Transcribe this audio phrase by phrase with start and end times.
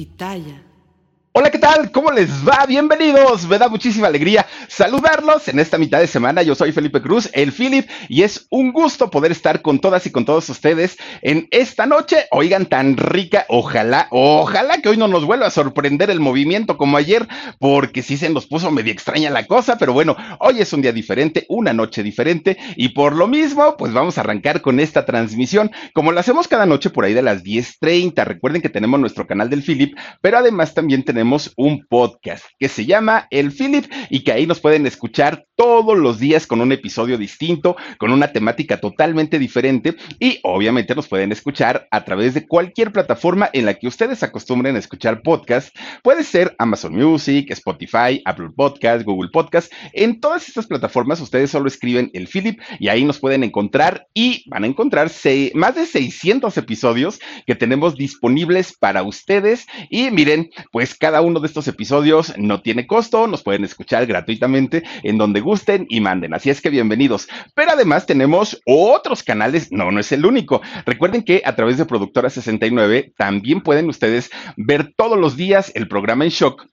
[0.00, 0.69] Pitaya.
[1.32, 1.92] Hola, ¿qué tal?
[1.92, 2.66] ¿Cómo les va?
[2.66, 3.46] Bienvenidos.
[3.46, 6.42] Me da muchísima alegría saludarlos en esta mitad de semana.
[6.42, 10.10] Yo soy Felipe Cruz, el Philip, y es un gusto poder estar con todas y
[10.10, 12.26] con todos ustedes en esta noche.
[12.32, 13.46] Oigan, tan rica.
[13.48, 17.28] Ojalá, ojalá que hoy no nos vuelva a sorprender el movimiento como ayer,
[17.60, 20.92] porque sí se nos puso medio extraña la cosa, pero bueno, hoy es un día
[20.92, 25.70] diferente, una noche diferente, y por lo mismo, pues vamos a arrancar con esta transmisión,
[25.94, 28.24] como lo hacemos cada noche por ahí de las 10:30.
[28.24, 32.70] Recuerden que tenemos nuestro canal del Philip, pero además también tenemos tenemos un podcast que
[32.70, 36.72] se llama El Philip y que ahí nos pueden escuchar todos los días con un
[36.72, 42.46] episodio distinto, con una temática totalmente diferente y obviamente nos pueden escuchar a través de
[42.46, 45.76] cualquier plataforma en la que ustedes acostumbren a escuchar podcast.
[46.02, 49.70] Puede ser Amazon Music, Spotify, Apple Podcast, Google Podcast.
[49.92, 54.48] En todas estas plataformas ustedes solo escriben El Philip y ahí nos pueden encontrar y
[54.48, 55.10] van a encontrar
[55.52, 61.48] más de 600 episodios que tenemos disponibles para ustedes y miren, pues cada uno de
[61.48, 66.32] estos episodios no tiene costo, nos pueden escuchar gratuitamente en donde gusten y manden.
[66.32, 67.28] Así es que bienvenidos.
[67.56, 70.62] Pero además tenemos otros canales, no, no es el único.
[70.86, 75.88] Recuerden que a través de Productora 69 también pueden ustedes ver todos los días el
[75.88, 76.66] programa en shock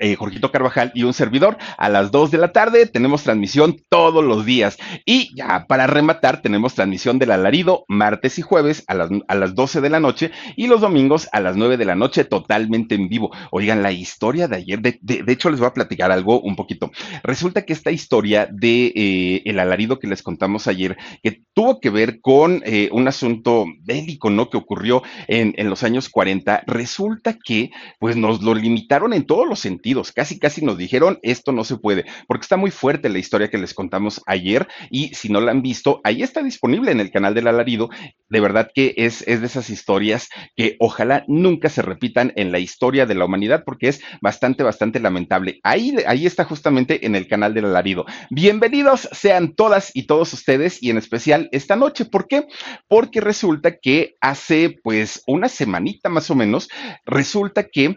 [0.00, 1.58] eh, Jorgito Carvajal y un servidor.
[1.76, 4.78] A las 2 de la tarde tenemos transmisión todos los días.
[5.04, 9.54] Y ya para rematar, tenemos transmisión del alarido martes y jueves a las, a las
[9.54, 13.08] 12 de la noche y los domingos a las 9 de la noche totalmente en
[13.08, 13.30] vivo.
[13.50, 16.90] Oigan, la historia de ayer, de, de, hecho les voy a platicar algo un poquito.
[17.22, 21.90] Resulta que esta historia de eh, el alarido que les contamos ayer, que tuvo que
[21.90, 24.48] ver con eh, un asunto bélico, ¿no?
[24.48, 29.46] Que ocurrió en, en los años 40, resulta que pues nos lo limitaron en todos
[29.46, 33.18] los sentidos Casi, casi nos dijeron, esto no se puede, porque está muy fuerte la
[33.18, 37.00] historia que les contamos ayer y si no la han visto, ahí está disponible en
[37.00, 37.90] el canal del alarido.
[38.28, 42.60] De verdad que es, es de esas historias que ojalá nunca se repitan en la
[42.60, 45.58] historia de la humanidad porque es bastante, bastante lamentable.
[45.64, 48.06] Ahí, ahí está justamente en el canal del alarido.
[48.30, 52.04] Bienvenidos sean todas y todos ustedes y en especial esta noche.
[52.04, 52.46] ¿Por qué?
[52.88, 56.68] Porque resulta que hace pues una semanita más o menos,
[57.04, 57.96] resulta que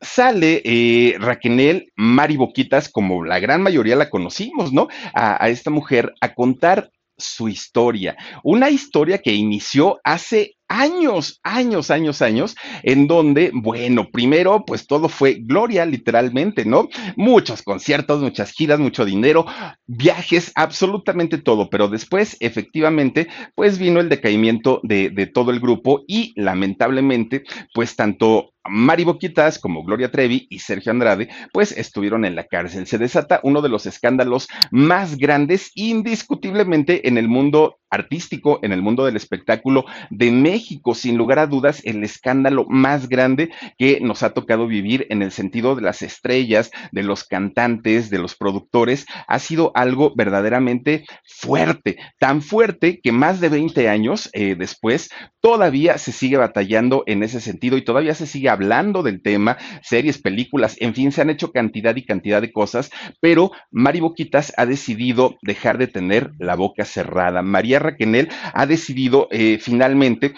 [0.00, 4.88] sale eh, Raquel Mari Boquitas, como la gran mayoría la conocimos, ¿no?
[5.14, 12.22] A, esta mujer a contar su historia, una historia que inició hace años, años, años,
[12.22, 16.88] años, en donde, bueno, primero, pues todo fue gloria, literalmente, ¿no?
[17.16, 19.46] Muchos conciertos, muchas giras, mucho dinero,
[19.86, 26.32] viajes, absolutamente todo, pero después, efectivamente, pues vino el decaimiento de, todo el grupo y
[26.36, 27.44] lamentablemente,
[27.74, 32.86] pues tanto Mari Boquitas como Gloria Trevi y Sergio Andrade, pues estuvieron en la cárcel.
[32.86, 38.82] Se desata uno de los escándalos más grandes, indiscutiblemente, en el mundo artístico, en el
[38.82, 44.22] mundo del espectáculo de México, sin lugar a dudas, el escándalo más grande que nos
[44.22, 49.06] ha tocado vivir en el sentido de las estrellas, de los cantantes, de los productores,
[49.26, 55.10] ha sido algo verdaderamente fuerte, tan fuerte que más de 20 años eh, después
[55.40, 60.18] todavía se sigue batallando en ese sentido y todavía se sigue hablando del tema, series,
[60.18, 62.90] películas, en fin, se han hecho cantidad y cantidad de cosas,
[63.20, 67.42] pero Mari Boquitas ha decidido dejar de tener la boca cerrada.
[67.42, 70.34] María Raquenel ha decidido eh, finalmente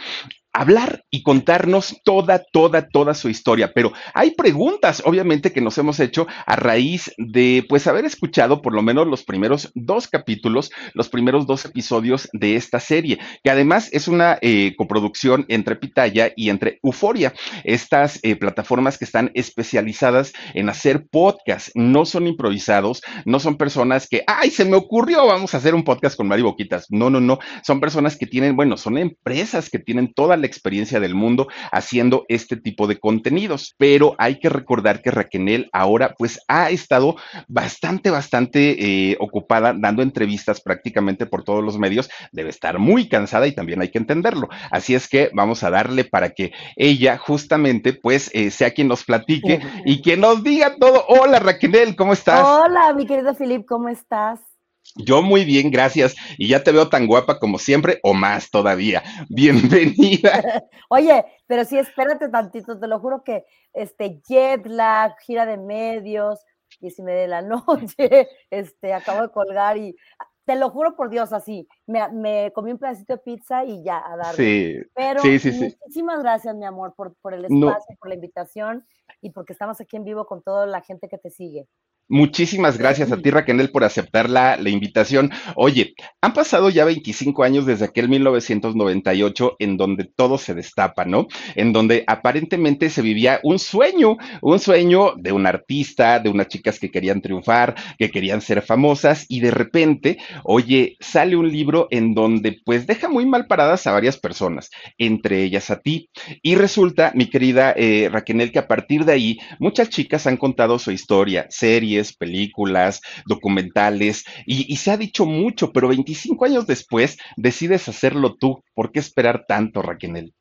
[0.52, 3.72] hablar y contarnos toda, toda, toda su historia.
[3.74, 8.74] Pero hay preguntas, obviamente, que nos hemos hecho a raíz de, pues, haber escuchado por
[8.74, 13.88] lo menos los primeros dos capítulos, los primeros dos episodios de esta serie, que además
[13.92, 17.34] es una eh, coproducción entre Pitaya y entre Euforia,
[17.64, 24.08] estas eh, plataformas que están especializadas en hacer podcasts, no son improvisados, no son personas
[24.08, 26.86] que, ay, se me ocurrió, vamos a hacer un podcast con Mari Boquitas.
[26.90, 31.00] No, no, no, son personas que tienen, bueno, son empresas que tienen toda la experiencia
[31.00, 33.74] del mundo haciendo este tipo de contenidos.
[33.78, 35.38] Pero hay que recordar que Raquel
[35.72, 37.16] ahora pues ha estado
[37.46, 42.10] bastante, bastante eh, ocupada dando entrevistas prácticamente por todos los medios.
[42.32, 44.48] Debe estar muy cansada y también hay que entenderlo.
[44.70, 49.04] Así es que vamos a darle para que ella justamente pues eh, sea quien nos
[49.04, 51.04] platique y quien nos diga todo.
[51.08, 52.46] Hola Raquel, ¿cómo estás?
[52.46, 54.57] Hola, mi querido Filip, ¿cómo estás?
[54.96, 56.14] Yo muy bien, gracias.
[56.36, 59.02] Y ya te veo tan guapa como siempre o más todavía.
[59.28, 60.64] Bienvenida.
[60.88, 66.40] Oye, pero sí, espérate tantito, te lo juro que este jet lag, gira de medios,
[66.80, 69.96] y si me de la noche, este, acabo de colgar y
[70.44, 74.16] te lo juro por Dios, así, me, comí un pedacito de pizza y ya, a
[74.16, 74.36] darle.
[74.36, 75.76] Sí, pero sí, sí, sí.
[75.78, 78.86] muchísimas gracias, mi amor, por, por el espacio, por la invitación
[79.20, 81.66] y porque estamos aquí en vivo con toda la gente que te sigue.
[82.10, 85.30] Muchísimas gracias a ti, Raquel, por aceptar la, invitación.
[85.56, 91.26] Oye, han pasado ya 25 años desde aquel 1998 en donde todo se destapa, ¿no?
[91.54, 96.78] En donde aparentemente se vivía un sueño, un sueño de un artista, de unas chicas
[96.78, 102.14] que querían triunfar, que querían ser famosas y de repente, oye, sale un libro en
[102.14, 106.08] donde pues deja muy mal paradas a varias personas, entre ellas a ti.
[106.42, 110.78] Y resulta, mi querida eh, Raquel, que a partir de ahí muchas chicas han contado
[110.78, 117.88] su historia, series, películas, documentales, y, se ha dicho mucho, pero 25 años después decides
[117.88, 118.62] hacerlo tú.
[118.74, 120.34] ¿Por qué esperar tanto, Raquel?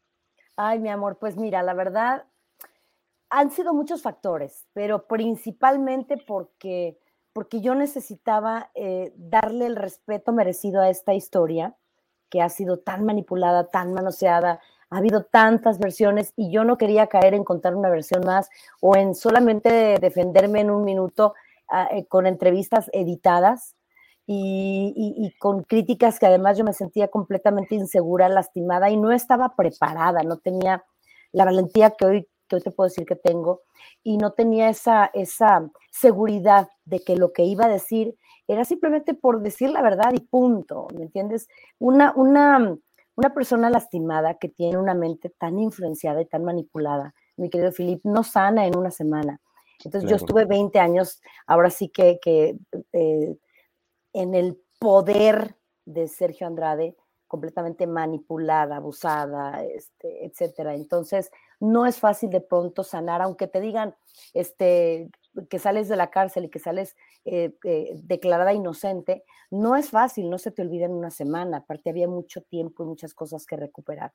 [0.56, 2.26] Ay, mi amor, pues mira, la verdad,
[3.30, 6.98] han sido muchos factores, pero principalmente porque,
[7.34, 11.76] porque yo necesitaba eh, darle el respeto merecido a esta historia
[12.30, 14.60] que ha sido tan manipulada, tan manoseada,
[14.90, 18.50] ha habido tantas versiones y yo no quería caer en contar una versión más
[18.80, 21.34] o en solamente defenderme en un minuto
[22.10, 23.76] con entrevistas editadas
[24.28, 30.22] y, con críticas que además yo me sentía completamente insegura, lastimada y no estaba preparada,
[30.24, 30.84] no tenía
[31.32, 33.62] la valentía que hoy, que hoy te puedo decir que tengo
[34.04, 38.18] y no tenía esa, esa seguridad de que lo que iba a decir
[38.48, 41.48] era simplemente por decir la verdad y punto, ¿me entiendes?
[41.80, 42.78] Una, una,
[43.16, 48.04] una persona lastimada que tiene una mente tan influenciada y tan manipulada, mi querido Filip,
[48.04, 49.40] no sana en una semana.
[49.84, 52.20] Entonces yo estuve 20 años, ahora sí que,
[52.94, 53.38] eh,
[54.14, 56.96] en el poder de Sergio Andrade,
[57.28, 60.76] completamente manipulada, abusada, este, etcétera.
[60.76, 61.30] Entonces,
[61.60, 63.96] no es fácil de pronto sanar, aunque te digan
[64.34, 65.10] este,
[65.50, 66.96] que sales de la cárcel y que sales
[67.26, 71.58] eh, eh, declarada inocente, no es fácil, no se te olvida en una semana.
[71.58, 74.14] Aparte, había mucho tiempo y muchas cosas que recuperar.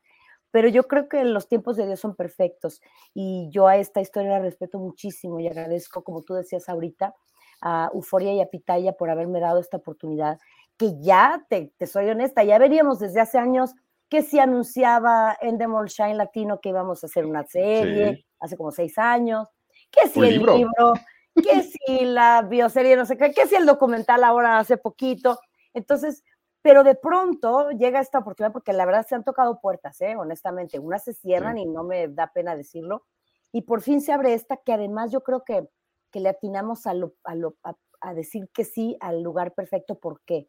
[0.52, 2.80] Pero yo creo que los tiempos de Dios son perfectos
[3.14, 7.14] y yo a esta historia la respeto muchísimo y agradezco, como tú decías ahorita,
[7.62, 10.38] a Euforia y a Pitaya por haberme dado esta oportunidad,
[10.76, 13.74] que ya, te, soy honesta, ya veríamos desde hace años
[14.08, 18.70] que se anunciaba en The Shine Latino que íbamos a hacer una serie, hace como
[18.70, 19.48] seis años,
[19.90, 20.92] que si el libro,
[21.34, 25.38] que si la bioserie, no sé qué, que si el documental ahora hace poquito.
[25.72, 26.22] Entonces,
[26.62, 30.14] pero de pronto llega esta oportunidad porque la verdad se han tocado puertas, ¿eh?
[30.16, 33.04] honestamente, unas se cierran y no me da pena decirlo,
[33.50, 35.68] y por fin se abre esta que además yo creo que,
[36.10, 40.22] que le atinamos a, lo, a, lo, a, decir que sí al lugar perfecto, ¿por
[40.24, 40.48] qué?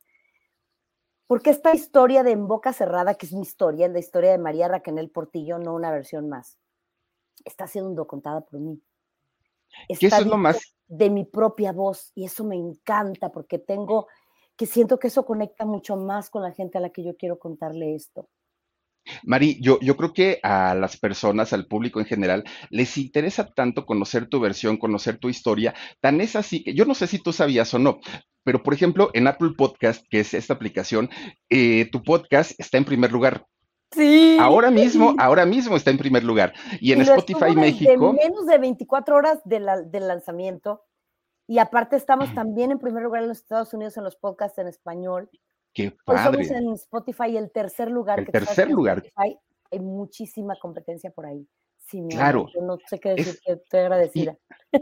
[1.26, 4.68] Porque esta historia de En Boca Cerrada, que es mi historia, la historia de María
[4.68, 6.60] Raquel Portillo, no una versión más,
[7.44, 8.82] está siendo contada por mí.
[9.90, 10.76] Está eso es lo más...
[10.86, 14.08] De mi propia voz, y eso me encanta porque tengo
[14.56, 17.40] que siento que eso conecta mucho más con la gente a la que yo quiero
[17.40, 18.30] contarle esto.
[19.24, 23.86] Mari, yo, yo creo que a las personas, al público en general, les interesa tanto
[23.86, 25.74] conocer tu versión, conocer tu historia.
[26.00, 28.00] Tan es así que yo no sé si tú sabías o no,
[28.44, 31.10] pero por ejemplo, en Apple Podcast, que es esta aplicación,
[31.50, 33.46] eh, tu podcast está en primer lugar.
[33.92, 34.38] Sí.
[34.40, 36.54] Ahora mismo, ahora mismo está en primer lugar.
[36.80, 38.14] Y en Spotify México.
[38.14, 40.84] menos de 24 horas del lanzamiento
[41.54, 44.68] y aparte estamos también en primer lugar en los Estados Unidos en los podcasts en
[44.68, 45.30] español.
[45.72, 46.46] Qué padre.
[46.46, 48.22] somos en Spotify el tercer lugar.
[48.22, 49.04] El tercer lugar.
[49.16, 49.38] hay
[49.80, 51.48] muchísima competencia por ahí.
[52.10, 52.48] Claro.
[52.54, 54.38] Yo no sé qué decir, estoy agradecida.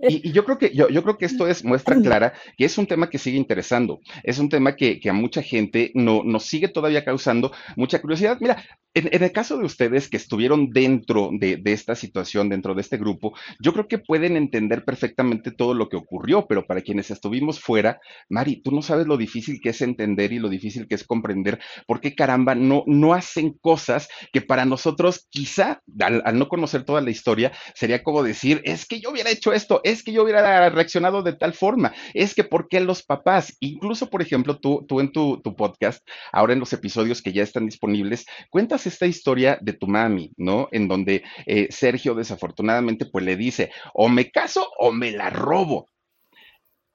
[0.08, 2.88] Y, yo creo que yo, yo, creo que esto es muestra clara que es un
[2.88, 6.70] tema que sigue interesando, es un tema que, que a mucha gente no, nos sigue
[6.70, 8.38] todavía causando mucha curiosidad.
[8.39, 8.63] Mira,
[8.94, 12.98] en, el caso de ustedes que estuvieron dentro de, de, esta situación, dentro de este
[12.98, 17.60] grupo, yo creo que pueden entender perfectamente todo lo que ocurrió, pero para quienes estuvimos
[17.60, 18.00] fuera,
[18.30, 21.60] Mari, tú no sabes lo difícil que es entender y lo difícil que es comprender
[21.88, 26.84] por qué caramba no, no hacen cosas que para nosotros quizá, al, al no conocer
[26.84, 30.24] toda la historia, sería como decir, es que yo hubiera hecho esto, es que yo
[30.24, 34.86] hubiera reaccionado de tal forma, es que por qué los papás, incluso por ejemplo tú,
[34.88, 39.05] tú en tu, tu podcast, ahora en los episodios que ya están disponibles, cuentas esta
[39.05, 40.70] historia de tu mami, ¿no?
[40.72, 45.88] En donde eh, Sergio desafortunadamente pues le dice, o me caso o me la robo.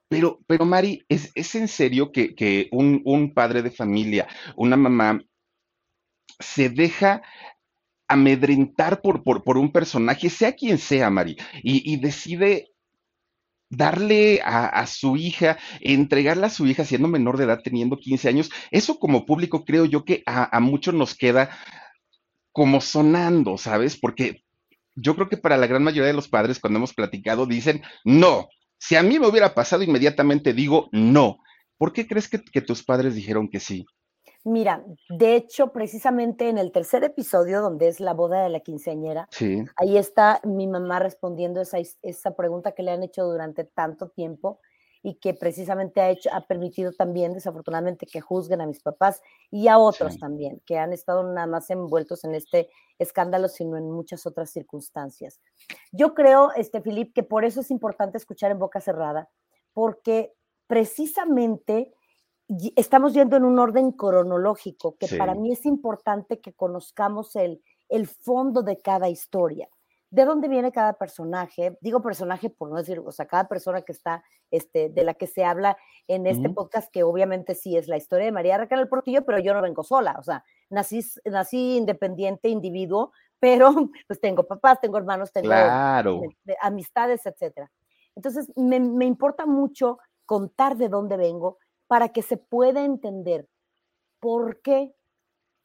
[0.09, 4.77] Pero, pero Mari, ¿es, es en serio que, que un, un padre de familia, una
[4.77, 5.19] mamá,
[6.39, 7.21] se deja
[8.07, 12.71] amedrentar por, por, por, un personaje, sea quien sea, Mari, y, decide
[13.69, 18.29] darle a, a, su hija, entregarle a su hija siendo menor de edad, teniendo 15
[18.29, 21.49] años, eso como público creo yo que a, a muchos nos queda
[22.53, 23.97] como sonando, ¿sabes?
[23.97, 24.43] Porque
[24.95, 28.47] yo creo que para la gran mayoría de los padres cuando hemos platicado dicen, no,
[28.79, 31.39] si a mí me hubiera pasado inmediatamente digo no.
[31.77, 33.85] ¿Por qué crees que tus padres dijeron que sí?
[34.47, 39.27] Mira, de hecho, precisamente en el tercer episodio, donde es la boda de la quinceañera,
[39.29, 39.65] sí.
[39.75, 44.61] ahí está mi mamá respondiendo esa, esa pregunta que le han hecho durante tanto tiempo
[45.03, 49.67] y que precisamente ha, hecho, ha permitido también, desafortunadamente, que juzguen a mis papás y
[49.67, 50.19] a otros sí.
[50.19, 55.41] también, que han estado nada más envueltos en este escándalo, sino en muchas otras circunstancias.
[55.91, 59.29] Yo creo, este, Filip, que por eso es importante escuchar en boca cerrada,
[59.73, 60.33] porque
[60.67, 61.93] precisamente
[62.75, 65.17] estamos yendo en un orden cronológico, que sí.
[65.17, 69.69] para mí es importante que conozcamos el, el fondo de cada historia.
[70.09, 71.77] ¿De dónde viene cada personaje?
[71.81, 75.27] Digo personaje por no decir, o sea, cada persona que está, este, de la que
[75.27, 75.77] se habla
[76.07, 76.55] en este uh -huh.
[76.55, 79.61] podcast, que obviamente sí es la historia de María Raquel del Portillo, pero yo no
[79.61, 83.73] vengo sola, o sea, nací, nací independiente, individuo, pero
[84.07, 86.21] pues tengo papás, tengo hermanos, tengo claro.
[86.61, 87.69] amistades, etcétera.
[88.15, 93.47] Entonces, me, me importa mucho contar de dónde vengo, para que se pueda entender
[94.19, 94.93] por qué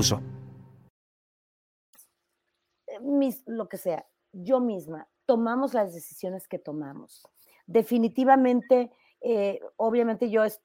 [0.00, 0.20] uso.
[3.00, 7.26] Mis, lo que sea, yo misma, tomamos las decisiones que tomamos.
[7.66, 8.90] Definitivamente,
[9.20, 10.60] eh, obviamente yo, es,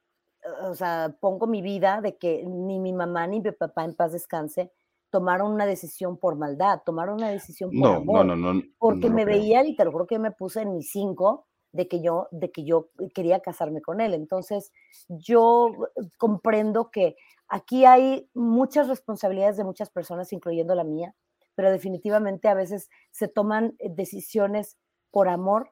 [0.63, 4.11] o sea, pongo mi vida de que ni mi mamá ni mi papá en paz
[4.11, 4.71] descanse
[5.15, 9.07] tomaron una decisión por maldad, tomaron una decisión por no, amor, no, no, no, porque
[9.07, 9.37] no me creo.
[9.37, 12.51] veían y te lo juro que me puse en mis cinco de que yo, de
[12.51, 14.13] que yo quería casarme con él.
[14.13, 14.73] Entonces,
[15.07, 15.71] yo
[16.17, 17.15] comprendo que
[17.47, 21.15] aquí hay muchas responsabilidades de muchas personas, incluyendo la mía,
[21.55, 24.77] pero definitivamente a veces se toman eh, decisiones
[25.11, 25.71] por amor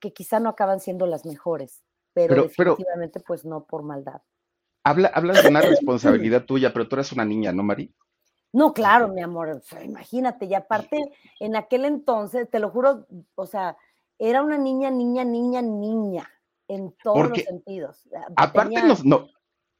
[0.00, 1.82] que quizá no acaban siendo las mejores,
[2.12, 4.22] pero, Pero, pero definitivamente pues no por maldad.
[4.84, 7.94] habla, hablas de una responsabilidad tuya, pero tú eres una niña, ¿no, Mari?
[8.52, 11.00] No, claro, mi amor, imagínate, y aparte
[11.40, 13.76] en aquel entonces, te lo juro, o sea,
[14.18, 16.30] era una niña, niña, niña, niña,
[16.68, 18.08] en todos los sentidos.
[18.14, 19.28] Ah, aparte Tenía, nos, no,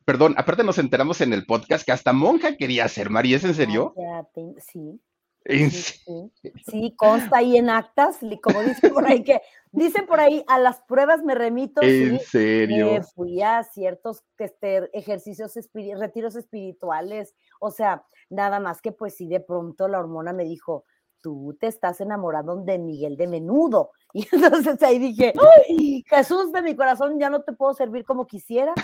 [0.04, 3.54] perdón, aparte nos enteramos en el podcast que hasta monja quería ser, Mari, ¿es en
[3.54, 3.94] serio?
[3.96, 5.00] cállate, sí,
[5.44, 5.98] ¿En sí, se-
[6.42, 9.40] sí, sí, consta ahí en actas, como dicen por ahí que,
[9.72, 12.90] dicen por ahí, a las pruebas me remito, ¿En sí, serio?
[12.92, 15.52] me fui a ciertos este, ejercicios,
[15.98, 20.84] retiros espirituales, o sea, nada más que pues sí, de pronto la hormona me dijo,
[21.22, 23.90] tú te estás enamorando de Miguel de Menudo.
[24.14, 25.32] Y entonces ahí dije,
[25.68, 28.74] ¡ay, Jesús de mi corazón, ya no te puedo servir como quisiera,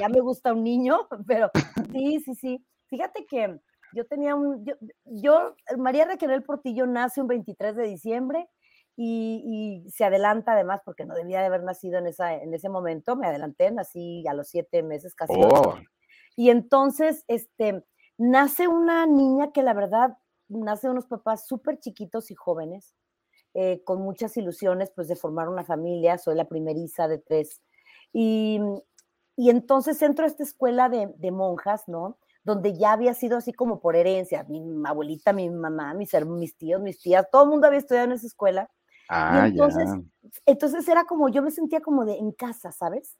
[0.00, 1.50] ya me gusta un niño, pero
[1.92, 2.66] sí, sí, sí.
[2.86, 3.60] Fíjate que
[3.92, 8.48] yo tenía un, yo, yo María Raquel Portillo nace un 23 de diciembre
[8.96, 12.68] y, y, se adelanta además porque no debía de haber nacido en, esa, en ese
[12.68, 15.34] momento, me adelanté, nací a los siete meses, casi.
[15.36, 15.76] Oh,
[16.36, 17.84] Y entonces, este,
[18.18, 20.16] nace una niña que la verdad,
[20.48, 22.94] nace de unos papás súper chiquitos y jóvenes,
[23.54, 27.60] eh, con muchas ilusiones, pues, de formar una familia, soy la primeriza de tres.
[28.12, 28.60] Y,
[29.36, 32.18] y entonces entro a esta escuela de, de monjas, ¿no?
[32.46, 36.78] donde ya había sido así como por herencia, mi abuelita, mi mamá, mis, mis tíos,
[36.82, 38.70] mis tías, todo el mundo había estudiado en esa escuela,
[39.08, 39.88] Ah, entonces,
[40.46, 43.18] entonces era como, yo me sentía como de en casa, ¿sabes?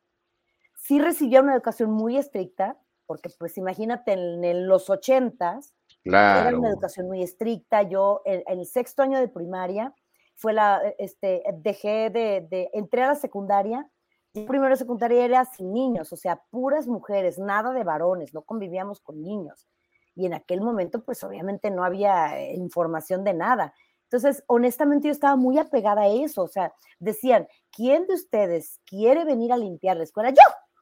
[0.76, 6.48] Sí recibía una educación muy estricta, porque pues imagínate en, los ochentas, claro.
[6.48, 7.82] era una educación muy estricta.
[7.82, 9.94] Yo en, el sexto año de primaria
[10.36, 13.88] fue la, este, dejé de, de, entré a la secundaria.
[14.32, 18.42] Yo primero de secundaria era sin niños, o sea, puras mujeres, nada de varones, no
[18.42, 19.68] convivíamos con niños.
[20.16, 23.74] Y en aquel momento, pues obviamente no había eh, información de nada.
[24.04, 26.42] Entonces, honestamente, yo estaba muy apegada a eso.
[26.42, 30.30] O sea, decían, ¿quién de ustedes quiere venir a limpiar la escuela?
[30.30, 30.36] Yo,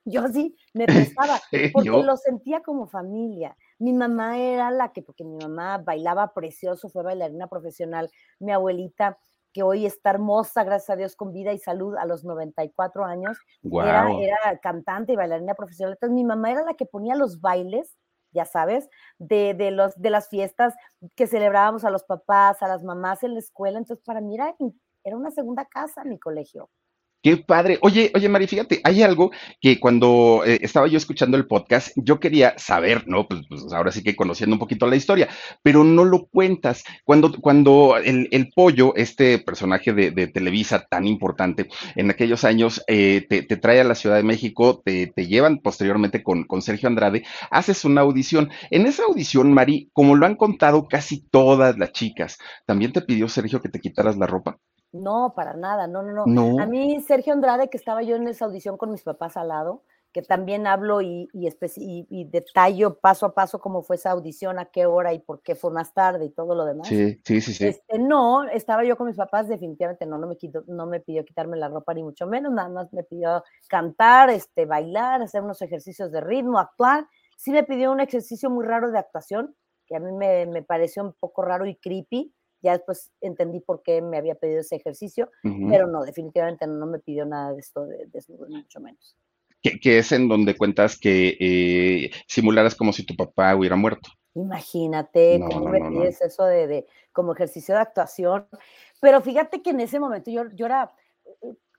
[0.05, 1.41] yo sí me prestaba,
[1.73, 3.57] porque lo sentía como familia.
[3.83, 8.11] Mi mamá era la que, porque mi mamá bailaba precioso, fue bailarina profesional.
[8.39, 9.19] Mi abuelita,
[9.53, 13.39] que hoy está hermosa, gracias a Dios, con vida y salud a los 94 años,
[13.62, 15.95] era, era cantante y bailarina profesional.
[15.95, 17.97] Entonces, mi mamá era la que ponía los bailes
[18.33, 20.75] ya sabes, de, de, los, de las fiestas
[21.17, 23.79] que celebrábamos a los papás, a las mamás en la escuela.
[23.79, 24.55] Entonces, para mí era,
[25.05, 26.71] era una segunda casa mi colegio.
[27.23, 27.79] Qué padre.
[27.83, 32.19] Oye, oye, Mari, fíjate, hay algo que cuando eh, estaba yo escuchando el podcast, yo
[32.19, 33.29] quería saber, ¿no?
[33.29, 35.29] Pues, pues, ahora sí que conociendo un poquito la historia,
[35.62, 36.83] pero no lo cuentas.
[37.05, 42.83] Cuando, cuando el, el pollo, este personaje de, de, Televisa tan importante, en aquellos años
[42.88, 46.61] eh, te, te, trae a la Ciudad de México, te, te llevan posteriormente con, con
[46.61, 48.50] Sergio Andrade, haces una audición.
[48.71, 53.29] En esa audición, Mari, como lo han contado casi todas las chicas, ¿también te pidió
[53.29, 54.59] Sergio que te quitaras la ropa?
[54.93, 58.45] No, para nada, no, no, no, A mí, Sergio Andrade, que estaba yo en esa
[58.45, 59.83] audición con mis papás al lado,
[60.13, 64.85] que también hablo y, y, detallo paso a paso cómo fue esa audición, a qué
[64.85, 66.87] hora y por qué fue más tarde y todo lo demás.
[66.87, 67.55] Sí, sí, sí.
[67.55, 67.67] sí.
[67.69, 71.25] Este, no, estaba yo con mis papás, definitivamente no, no me, quito, no me pidió
[71.25, 75.63] quitarme la ropa ni mucho menos, nada más me pidió cantar, este, bailar, hacer unos
[75.63, 77.09] ejercicios de ritmo, actuar.
[77.39, 79.57] Sí me pidió un ejercicio muy raro de actuación,
[79.87, 83.83] que a mí me, me pareció un poco raro y creepy, ya después entendí por
[83.83, 85.31] qué me había pedido ese ejercicio,
[85.69, 89.16] pero no, definitivamente no, me pidió nada de esto de desnudo, ni mucho menos.
[89.61, 94.11] Que, es en donde cuentas que eh, simularas como si tu papá hubiera muerto.
[94.35, 98.47] Imagínate cómo me pides eso de, como ejercicio de actuación.
[99.00, 100.92] Pero fíjate que en ese momento yo, yo era,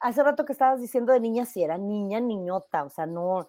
[0.03, 3.47] hace rato que estabas diciendo de niña, si era niña, niñota, o sea, no,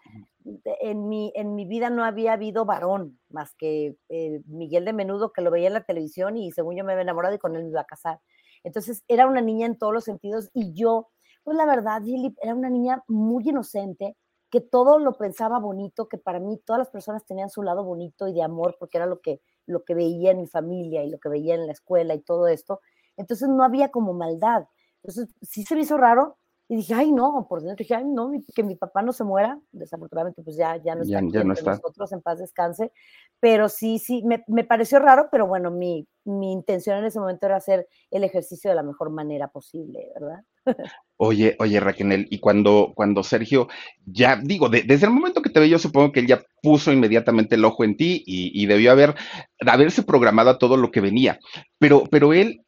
[0.64, 5.32] en mi, en mi vida no había habido varón, más que eh, Miguel de Menudo,
[5.32, 7.64] que lo veía en la televisión y según yo me había enamorado y con él
[7.64, 8.20] me iba a casar.
[8.62, 11.08] Entonces, era una niña en todos los sentidos y yo,
[11.42, 14.16] pues la verdad, Gilip, era una niña muy inocente,
[14.48, 18.28] que todo lo pensaba bonito, que para mí todas las personas tenían su lado bonito
[18.28, 21.18] y de amor, porque era lo que, lo que veía en mi familia y lo
[21.18, 22.80] que veía en la escuela y todo esto.
[23.16, 24.66] Entonces, no había como maldad.
[25.02, 28.32] Entonces, sí se me hizo raro, y dije, ay, no, por dentro dije, ay, no,
[28.54, 29.60] que mi papá no se muera.
[29.70, 31.72] Desafortunadamente, pues ya, ya no está, ya, no está.
[31.72, 32.90] nosotros, en paz descanse.
[33.38, 37.44] Pero sí, sí, me, me, pareció raro, pero bueno, mi, mi intención en ese momento
[37.44, 40.42] era hacer el ejercicio de la mejor manera posible, ¿verdad?
[41.18, 43.68] Oye, oye, Raquel, y cuando, cuando Sergio,
[44.06, 47.56] ya digo, desde el momento que te ve, yo supongo que él ya puso inmediatamente
[47.56, 49.14] el ojo en ti y, y debió haber,
[49.66, 51.38] haberse programado a todo lo que venía.
[51.78, 52.64] Pero, pero él,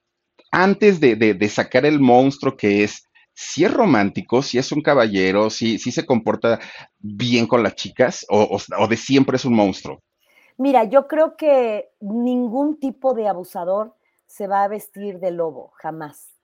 [0.53, 3.06] antes de, de, de sacar el monstruo que es,
[3.38, 6.59] si es romántico, si es un caballero, si, si se comporta
[6.99, 10.01] bien con las chicas o, o, de siempre es un monstruo.
[10.57, 13.94] Mira, yo creo que ningún tipo de abusador
[14.27, 16.35] se va a vestir de lobo, jamás,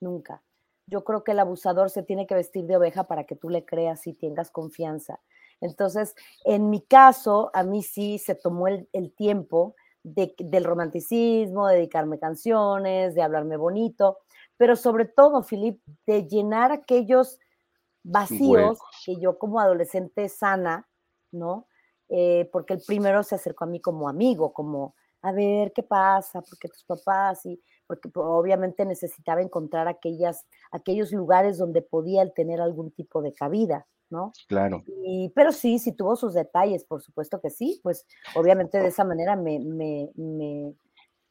[0.00, 0.42] nunca.
[0.86, 3.66] Yo creo que el abusador se tiene que vestir de oveja para que tú le
[3.66, 5.20] creas y tengas confianza.
[5.60, 6.14] Entonces,
[6.46, 11.76] en mi caso, a mí sí se tomó el, el tiempo de, del romanticismo, de
[11.76, 14.18] dedicarme canciones, de hablarme bonito,
[14.56, 17.38] pero sobre todo, Filip, de llenar aquellos
[18.02, 20.88] vacíos que yo como adolescente sana,
[21.32, 21.66] ¿no?
[22.08, 26.40] Eh, porque el primero se acercó a mí como amigo, como, a ver, ¿qué pasa?
[26.40, 32.60] Porque tus papás y porque pues, obviamente necesitaba encontrar aquellas, aquellos lugares donde podía tener
[32.60, 34.32] algún tipo de cabida, ¿no?
[34.48, 34.84] Claro.
[35.04, 39.04] Y, pero sí, sí tuvo sus detalles, por supuesto que sí, pues obviamente de esa
[39.04, 40.74] manera me, me, me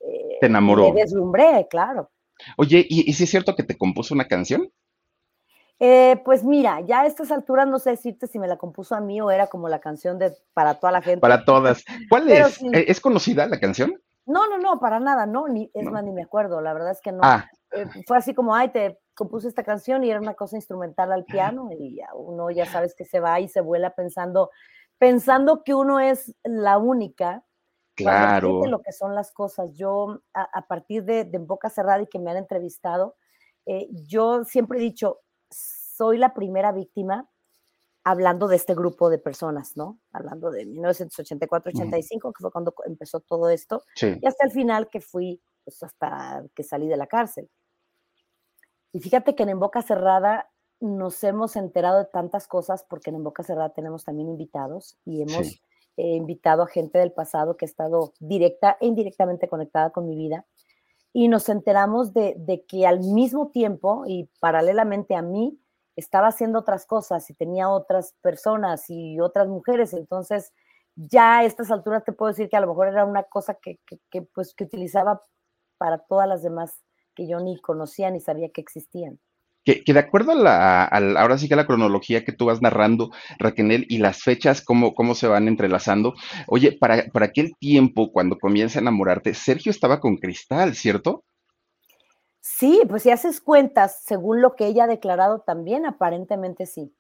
[0.02, 0.92] eh, Te enamoró.
[0.92, 2.10] Me deslumbré, claro.
[2.58, 4.72] Oye, ¿y, si es cierto que te compuso una canción?
[5.80, 9.02] Eh, pues mira, ya a estas alturas no sé decirte si me la compuso a
[9.02, 11.20] mí o era como la canción de para toda la gente.
[11.20, 11.84] Para todas.
[12.10, 12.62] ¿Cuál es?
[12.62, 14.02] ¿E-, ¿Es conocida la canción?
[14.26, 17.02] No, no, no, para nada, no, ni, es más, ni me acuerdo, la verdad es
[17.02, 17.20] que no.
[17.22, 17.48] Ah.
[17.72, 21.26] Eh, fue así como, ay, te compuse esta canción y era una cosa instrumental al
[21.26, 24.50] piano y ya uno ya sabes que se va y se vuela pensando,
[24.98, 27.44] pensando que uno es la única
[27.96, 28.66] Claro.
[28.66, 29.74] lo que son las cosas.
[29.74, 33.16] Yo, a, partir de, de, Boca Cerrada y que me han entrevistado,
[33.66, 37.30] eh, yo siempre he dicho, soy la primera víctima
[38.04, 40.00] hablando de este grupo de personas, ¿no?
[40.12, 45.42] Hablando de 1984-85, que fue cuando empezó todo esto, y hasta el final que fui,
[45.64, 47.50] pues hasta que salí de la cárcel.
[48.94, 53.42] Y fíjate que en, Boca Cerrada nos hemos enterado de tantas cosas porque en, Boca
[53.42, 55.60] Cerrada tenemos también invitados y hemos
[55.98, 60.16] eh, invitado a gente del pasado que ha estado directa e indirectamente conectada con mi
[60.16, 60.46] vida.
[61.14, 65.60] Y nos enteramos de, de que al mismo tiempo y paralelamente a mí,
[65.96, 69.94] estaba haciendo otras cosas y tenía otras personas y otras mujeres.
[69.94, 70.54] Entonces,
[70.96, 73.80] ya a estas alturas te puedo decir que a lo mejor era una cosa que,
[74.34, 75.24] pues, que utilizaba
[75.78, 76.84] para todas las demás
[77.16, 79.20] que yo ni conocía ni sabía que existían.
[79.66, 83.88] Que, de acuerdo a la, ahora sí que la cronología que tú vas narrando, Raquel,
[83.90, 86.14] y las fechas, cómo, cómo se van entrelazando,
[86.48, 91.24] oye, para, para aquel tiempo, cuando comienza a enamorarte, Sergio estaba con Cristal, ¿cierto?
[92.42, 96.94] Sí, pues si haces cuentas, según lo que ella ha declarado también, aparentemente sí.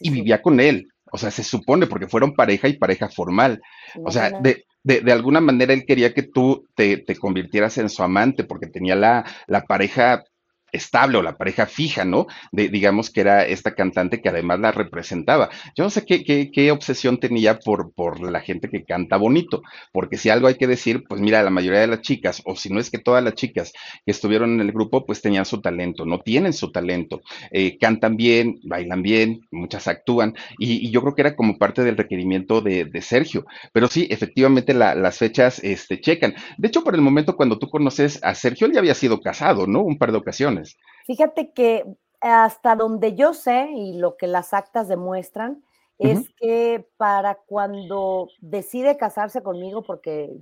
[0.00, 3.60] y vivía con él, o sea, se supone, porque fueron pareja y pareja formal.
[4.02, 7.90] O sea, de, de, de, alguna manera él quería que tú te, te, convirtieras en
[7.90, 10.24] su amante, porque tenía la, la pareja
[10.72, 12.26] estable o la pareja fija, ¿no?
[12.52, 15.50] De, digamos que era esta cantante que además la representaba.
[15.76, 20.16] Yo no sé qué, qué, qué, obsesión tenía por, la gente que canta bonito, porque
[20.16, 22.80] si algo hay que decir, pues mira, la mayoría de las chicas, o si no
[22.80, 23.72] es que todas las chicas
[24.04, 28.16] que estuvieron en el grupo, pues tenían su talento, no tienen su talento, eh, cantan
[28.16, 32.60] bien, bailan bien, muchas actúan, y, y, yo creo que era como parte del requerimiento
[32.60, 36.34] de, de Sergio, pero sí, efectivamente la, las fechas este, checan.
[36.56, 39.66] De hecho, por el momento cuando tú conoces a Sergio, él ya había sido casado,
[39.66, 39.82] ¿no?
[39.82, 40.57] Un par de ocasiones.
[41.06, 41.84] Fíjate que
[42.20, 45.62] hasta donde yo sé y lo que las actas demuestran
[45.98, 50.32] es que para cuando decide casarse conmigo, porque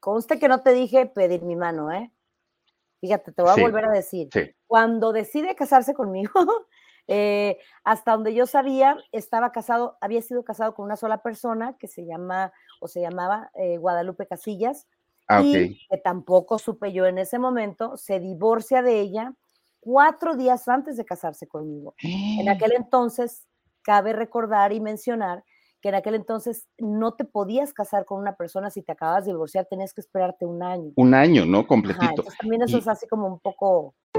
[0.00, 2.10] conste que no te dije pedir mi mano, ¿eh?
[3.00, 4.28] Fíjate, te voy a volver a decir.
[4.66, 6.32] Cuando decide casarse conmigo,
[7.06, 11.86] eh, hasta donde yo sabía, estaba casado, había sido casado con una sola persona que
[11.86, 14.88] se llama o se llamaba eh, Guadalupe Casillas.
[15.28, 19.34] Ah, y que tampoco supe yo en ese momento, se divorcia de ella
[19.84, 21.94] cuatro días antes de casarse conmigo.
[22.02, 23.46] En aquel entonces,
[23.82, 25.44] cabe recordar y mencionar
[25.82, 29.32] que en aquel entonces no te podías casar con una persona si te acabas de
[29.32, 30.92] divorciar, tenías que esperarte un año.
[30.96, 31.66] Un año, ¿no?
[31.66, 32.24] Completito.
[32.40, 33.94] también eso es así como un poco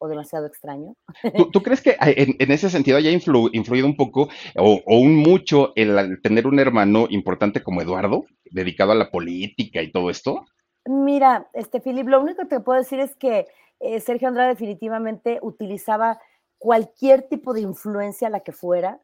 [0.00, 0.94] o demasiado extraño.
[1.52, 6.46] ¿Tú, crees que en, ese sentido haya influido un poco o, un mucho el, tener
[6.46, 10.46] un hermano importante como Eduardo, dedicado a la política y todo esto?
[10.86, 13.46] Mira, este Filip, lo único que te puedo decir es que
[13.80, 16.18] eh, Sergio Andrade definitivamente utilizaba
[16.58, 19.00] cualquier tipo de influencia, la que fuera,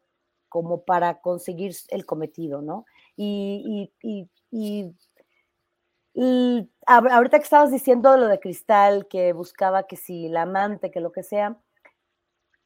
[0.49, 2.85] como para conseguir el cometido, ¿no?
[3.15, 4.93] y, y, y
[6.85, 11.11] ahorita que estabas diciendo lo de Cristal, que buscaba que si la amante, que lo
[11.11, 11.57] que sea,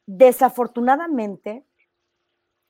[0.06, 1.66] desafortunadamente,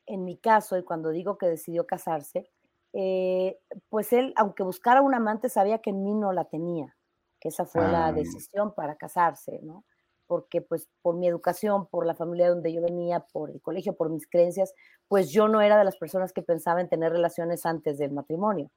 [0.07, 2.51] en mi caso, y cuando digo que decidió casarse,
[2.93, 6.97] eh, pues él, aunque buscara un amante, sabía que en mí no la tenía,
[7.41, 8.13] que esa fue la ah.
[8.13, 9.85] decisión para casarse, ¿no?
[10.27, 14.11] Porque pues por mi educación, por la familia donde yo venía, por el colegio, por
[14.11, 14.75] mis creencias,
[15.09, 18.71] pues yo no era de las personas que pensaba en tener relaciones antes del matrimonio.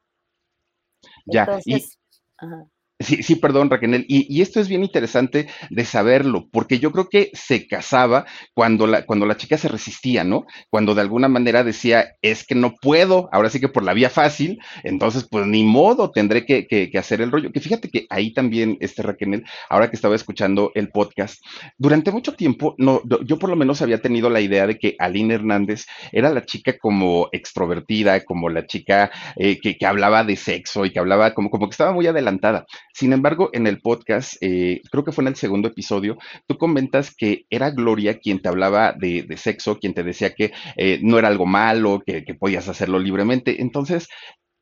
[1.26, 1.84] Ya, y,
[3.00, 4.06] Sí, sí, perdón, Raquel.
[4.08, 9.06] Y, esto es bien interesante de saberlo, porque yo creo que se casaba cuando la,
[9.06, 10.46] cuando la chica se resistía, ¿no?
[10.70, 14.10] Cuando de alguna manera decía, es que no puedo, ahora sí que por la vía
[14.10, 17.52] fácil, entonces pues ni modo, tendré que, que, que hacer el rollo.
[17.52, 21.44] Que fíjate que ahí también, este Raquel, ahora que estaba escuchando el podcast,
[21.78, 25.34] durante mucho tiempo, no, yo por lo menos había tenido la idea de que Aline
[25.34, 30.86] Hernández era la chica como extrovertida, como la chica eh, que, que hablaba de sexo
[30.86, 32.66] y que hablaba como, como que estaba muy adelantada.
[32.96, 37.14] Sin embargo, en el podcast, eh, creo que fue en el segundo episodio, tú comentas
[37.14, 41.28] que era Gloria quien te hablaba de, sexo, quien te decía que eh, no era
[41.28, 43.62] algo malo, que, podías hacerlo libremente.
[43.62, 44.08] Entonces,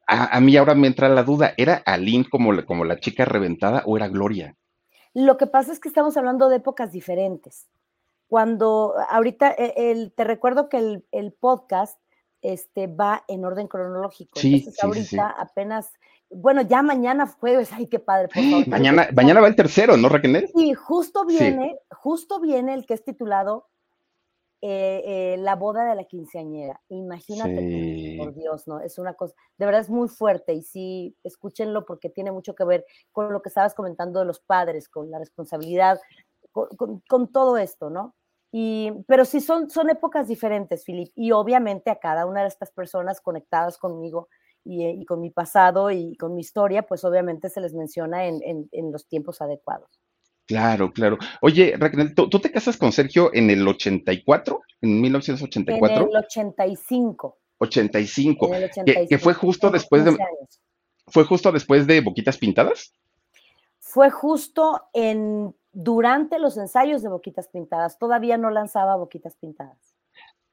[0.07, 3.97] a, mí ahora me entra la duda, ¿era Aline como, como la chica reventada o
[3.97, 4.57] era Gloria?
[5.13, 7.69] Lo que pasa es que estamos hablando de épocas diferentes.
[8.25, 11.99] Cuando ahorita e, te recuerdo que el, podcast
[12.41, 14.39] este, va en orden cronológico.
[14.39, 15.91] Sí, Entonces, ahorita apenas
[16.35, 18.67] bueno, ya mañana jueves, ay, qué padre, por favor.
[18.67, 20.49] Mañana, mañana va el tercero, ¿no, Raquel?
[20.55, 23.67] Sí, justo viene, justo viene el que es titulado
[24.61, 26.81] eh, eh, La boda de la quinceañera.
[26.89, 28.79] Imagínate, por Dios, ¿no?
[28.79, 32.63] Es una cosa, de verdad es muy fuerte y sí, escúchenlo porque tiene mucho que
[32.63, 35.99] ver con lo que estabas comentando de los padres, con la responsabilidad
[36.53, 38.15] con, todo esto, ¿no?
[38.51, 42.71] Y, pero sí son, son épocas diferentes, Filip, y obviamente a cada una de estas
[42.71, 44.29] personas conectadas conmigo
[44.63, 48.41] y, y, con mi pasado y con mi historia, pues obviamente se les menciona en,
[48.43, 49.89] en, en los tiempos adecuados.
[50.45, 51.17] Claro, claro.
[51.41, 55.95] Oye, Raquel, ¿tú, te casas con Sergio en el 84, en 1984?
[55.95, 57.37] En el 85.
[57.59, 59.09] 85, en el 85.
[59.09, 60.17] Que, fue justo después de...
[61.07, 62.93] ¿Fue justo después de Boquitas Pintadas?
[63.79, 67.97] Fue justo en durante los ensayos de Boquitas Pintadas.
[67.97, 69.95] Todavía no lanzaba Boquitas Pintadas.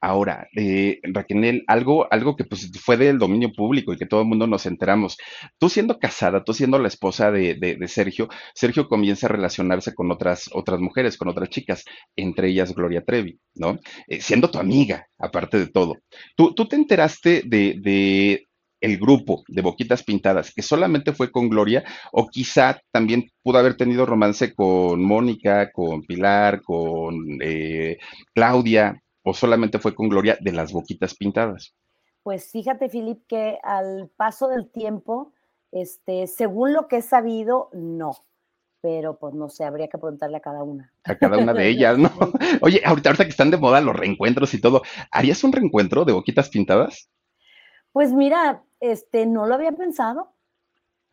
[0.01, 4.27] Ahora, eh, Raquel, algo, algo que pues, fue del dominio público y que todo el
[4.27, 5.17] mundo nos enteramos.
[5.59, 10.49] Tú siendo casada, tú siendo la esposa de, Sergio, Sergio comienza a relacionarse con otras,
[10.53, 11.83] otras mujeres, con otras chicas,
[12.15, 13.79] entre ellas Gloria Trevi, ¿no?
[14.07, 15.97] Eh, siendo tu amiga, aparte de todo.
[16.35, 18.47] ¿Tú, tú te enteraste de, de
[18.81, 23.77] el grupo de Boquitas Pintadas, que solamente fue con Gloria, o quizá también pudo haber
[23.77, 27.99] tenido romance con Mónica, con Pilar, con eh,
[28.33, 31.75] Claudia, o solamente fue con Gloria de las Boquitas Pintadas.
[32.23, 35.33] Pues fíjate, Filip, que al paso del tiempo,
[35.71, 38.11] este, según lo que he sabido, no.
[38.81, 40.91] Pero pues no sé, habría que preguntarle a cada una.
[41.03, 42.09] A cada una de ellas, ¿no?
[42.61, 44.81] Oye, ahorita, ahorita que están de moda los reencuentros y todo,
[45.11, 47.09] ¿harías un reencuentro de Boquitas Pintadas?
[47.91, 50.33] Pues mira, este, no lo había pensado.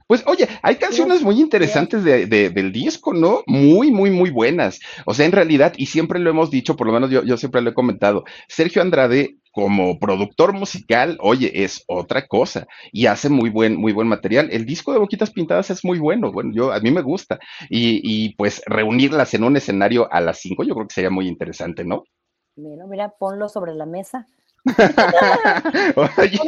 [0.09, 3.42] Pues oye, hay canciones muy interesantes de, del disco, ¿no?
[3.47, 4.81] Muy, muy, muy buenas.
[5.05, 7.61] O sea, en realidad, y siempre lo hemos dicho, por lo menos yo, yo siempre
[7.61, 13.51] lo he comentado, Sergio Andrade como productor musical, oye, es otra cosa y hace muy
[13.51, 14.49] buen, muy buen material.
[14.51, 18.01] El disco de Boquitas Pintadas es muy bueno, bueno, yo a mí me gusta y,
[18.03, 21.85] y pues reunirlas en un escenario a las cinco, yo creo que sería muy interesante,
[21.85, 22.05] ¿no?
[22.57, 24.27] Mira, mira, ponlo sobre la mesa.
[25.97, 26.38] Oye,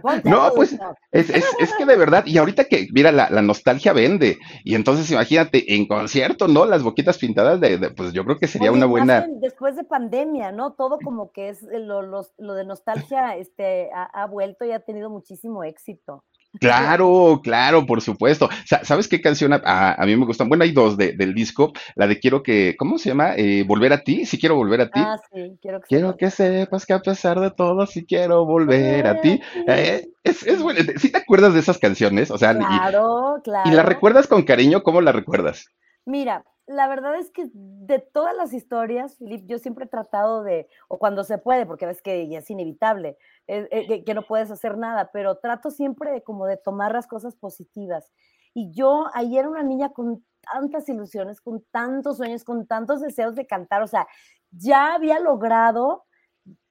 [0.00, 0.78] pues, no, pues
[1.10, 5.74] es, es, que de verdad, y ahorita que, mira, la, nostalgia vende, y entonces imagínate,
[5.74, 6.64] en concierto, ¿no?
[6.64, 9.26] Las boquitas pintadas, de, pues yo creo que sería una buena...
[9.40, 10.72] Después de pandemia, ¿no?
[10.72, 15.10] Todo como que es lo, lo de nostalgia este, ha, ha vuelto y ha tenido
[15.10, 16.24] muchísimo éxito.
[16.60, 18.48] Claro, claro, por supuesto.
[18.82, 20.48] ¿Sabes qué canción a, mí me gustan?
[20.48, 21.72] Bueno, hay dos del disco.
[21.94, 23.34] La de Quiero que, ¿cómo se llama?
[23.36, 25.00] Eh, volver a ti, si quiero volver a ti.
[25.02, 29.06] Ah, sí, quiero que Quiero que sepas que a pesar de todo, si quiero volver
[29.06, 29.40] a ti.
[29.66, 30.80] Eh, es, es bueno.
[30.96, 32.30] ¿Sí te acuerdas de esas canciones?
[32.30, 33.70] O sea, claro, claro.
[33.70, 34.82] ¿Y la recuerdas con cariño?
[34.82, 35.66] ¿Cómo la recuerdas?
[36.04, 40.68] Mira, la verdad es que de todas las historias, Filip, yo siempre he tratado de,
[40.88, 44.50] o cuando se puede, porque ves que ya es inevitable, eh, eh, que, no puedes
[44.50, 48.10] hacer nada, pero trato siempre de, como de tomar las cosas positivas.
[48.54, 53.34] Y yo ayer era una niña con tantas ilusiones, con tantos sueños, con tantos deseos
[53.34, 54.06] de cantar, o sea,
[54.50, 56.04] ya había logrado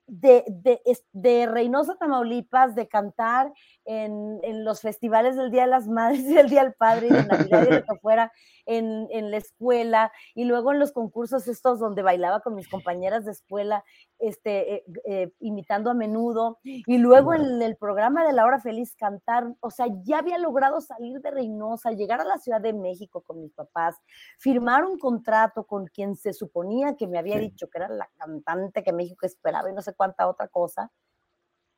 [0.06, 0.80] de, de,
[1.12, 3.52] de, Reynosa, Tamaulipas, de cantar
[3.84, 7.12] en, en, los festivales del Día de las Madres y del Día del Padre y
[7.12, 8.32] de Navidad y de que fuera,
[8.66, 13.24] en, en, la escuela, y luego en los concursos estos donde bailaba con mis compañeras
[13.24, 13.84] de escuela,
[14.18, 18.94] este, eh, eh, imitando a menudo, y luego en el programa de La Hora Feliz
[18.96, 23.22] cantar, o sea, ya había logrado salir de Reynosa, llegar a la Ciudad de México
[23.22, 23.96] con mis papás,
[24.38, 28.82] firmar un contrato con quien se suponía que me había dicho que era la cantante
[28.82, 30.90] que México esperaba y no sé cuánta otra cosa.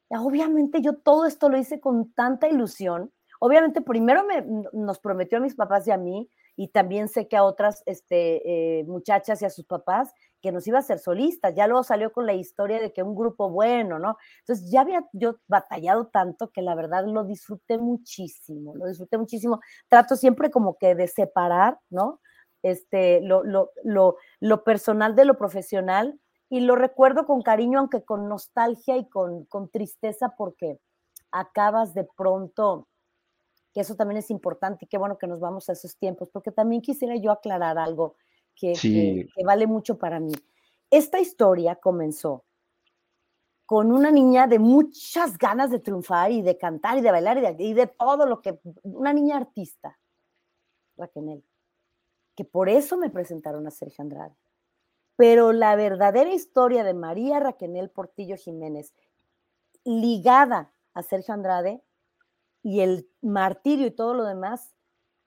[0.08, 3.12] Obviamente yo todo esto lo hice con tanta ilusión.
[3.38, 7.36] Obviamente primero me, nos prometió a mis papás y a mí, y también sé que
[7.36, 11.54] a otras este, eh, muchachas y a sus papás que nos iba a ser solistas.
[11.54, 14.16] Ya luego salió con la historia de que un grupo bueno, ¿no?
[14.40, 19.60] Entonces ya había yo batallado tanto que la verdad lo disfruté muchísimo, lo disfruté muchísimo.
[19.88, 22.20] Trato siempre como que de separar, ¿no?
[22.62, 26.18] Este, lo, lo, lo, lo personal de lo profesional
[26.54, 30.78] y lo recuerdo con cariño, aunque con nostalgia y con, con tristeza, porque
[31.32, 32.86] acabas de pronto
[33.72, 36.52] que eso también es importante y qué bueno que nos vamos a esos tiempos, porque
[36.52, 38.14] también quisiera yo aclarar algo
[38.54, 40.32] que, vale mucho para mí.
[40.90, 42.44] Esta historia comenzó
[43.66, 47.40] con una niña de muchas ganas de triunfar y de cantar y de bailar y
[47.40, 49.98] de, y de todo lo que, una niña artista,
[50.96, 51.42] Raquel,
[52.36, 54.36] que por eso me presentaron a Sergio Andrade.
[55.16, 58.94] Pero la verdadera historia de María Raquel Portillo Jiménez,
[59.84, 61.82] ligada a Sergio Andrade,
[62.64, 64.74] y el martirio y todo lo demás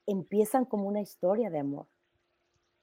[0.07, 1.85] empiezan como una historia de amor.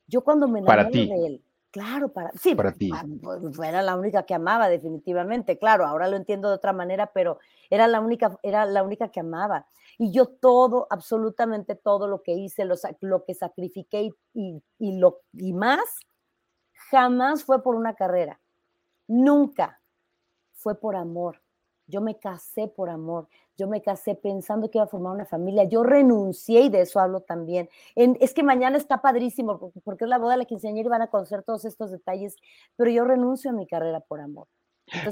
[0.07, 2.91] Yo cuando me enamoré de él, claro, para sí, para ti.
[3.21, 7.39] Pues, era la única que amaba definitivamente, claro, ahora lo entiendo de otra manera, pero
[7.69, 9.67] era la única era la única que amaba.
[9.99, 15.23] Y yo todo, absolutamente todo lo que hice, lo, lo que sacrifiqué y, y, lo,
[15.33, 15.81] y más,
[16.95, 18.41] jamás fue por una carrera.
[19.07, 19.81] Nunca
[20.55, 21.43] fue por amor
[21.87, 23.29] Yo me casé por amor,
[23.59, 26.99] yo me casé pensando que iba a formar una familia, yo renuncié y de eso
[26.99, 27.69] hablo también.
[27.95, 31.09] es que mañana está padrísimo porque es la boda de la quinceañera y van a
[31.09, 32.37] conocer todos estos detalles,
[32.77, 34.49] pero yo renuncio a mi carrera por amor.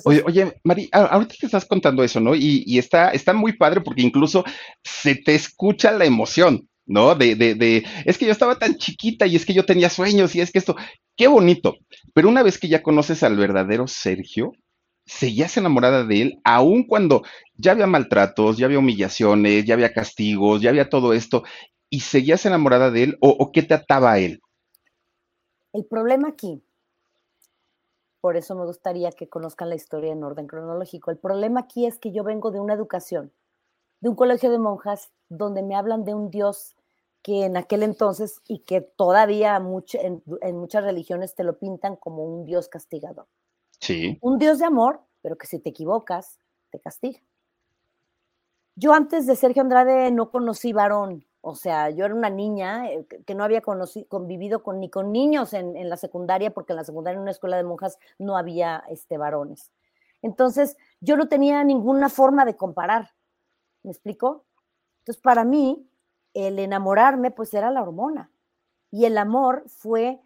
[0.04, 2.34] oye, oye, Mari, ahorita te estás contando eso, ¿no?
[2.34, 4.44] Y, está, está muy padre porque incluso
[4.82, 7.14] se te escucha la emoción, ¿no?
[7.14, 10.34] De, de, de, es que yo estaba tan chiquita y es que yo tenía sueños
[10.34, 10.76] y es que esto,
[11.16, 11.76] qué bonito.
[12.14, 14.52] Pero una vez que ya conoces al verdadero Sergio,
[15.04, 17.22] seguías enamorada de él, aun cuando
[17.56, 21.42] ya había maltratos, ya había humillaciones, ya había castigos, ya había todo esto,
[21.90, 24.40] y seguías enamorada de él, o, qué te ataba a él.
[25.72, 26.62] El problema aquí,
[28.20, 31.98] por eso me gustaría que conozcan la historia en orden cronológico, el problema aquí es
[31.98, 33.32] que yo vengo de una educación,
[34.02, 36.76] de un colegio de monjas, donde me hablan de un Dios
[37.22, 42.44] que en aquel entonces y que todavía en muchas religiones te lo pintan como un
[42.44, 43.26] Dios castigador.
[44.20, 46.38] Un Dios de amor, pero que si te equivocas,
[46.70, 47.20] te castiga.
[48.74, 53.04] Yo antes de Sergio Andrade no conocí varón, o sea, yo era una niña eh,
[53.26, 57.16] que no había convivido con, ni con niños en, la secundaria, porque en la secundaria
[57.16, 59.72] en una escuela de monjas no había este, varones.
[60.22, 63.10] Entonces, yo no tenía ninguna forma de comparar.
[63.82, 64.44] ¿Me explico?
[65.00, 65.88] Entonces, para mí,
[66.34, 68.30] el enamorarme, pues era la hormona.
[68.90, 70.20] Y el amor fue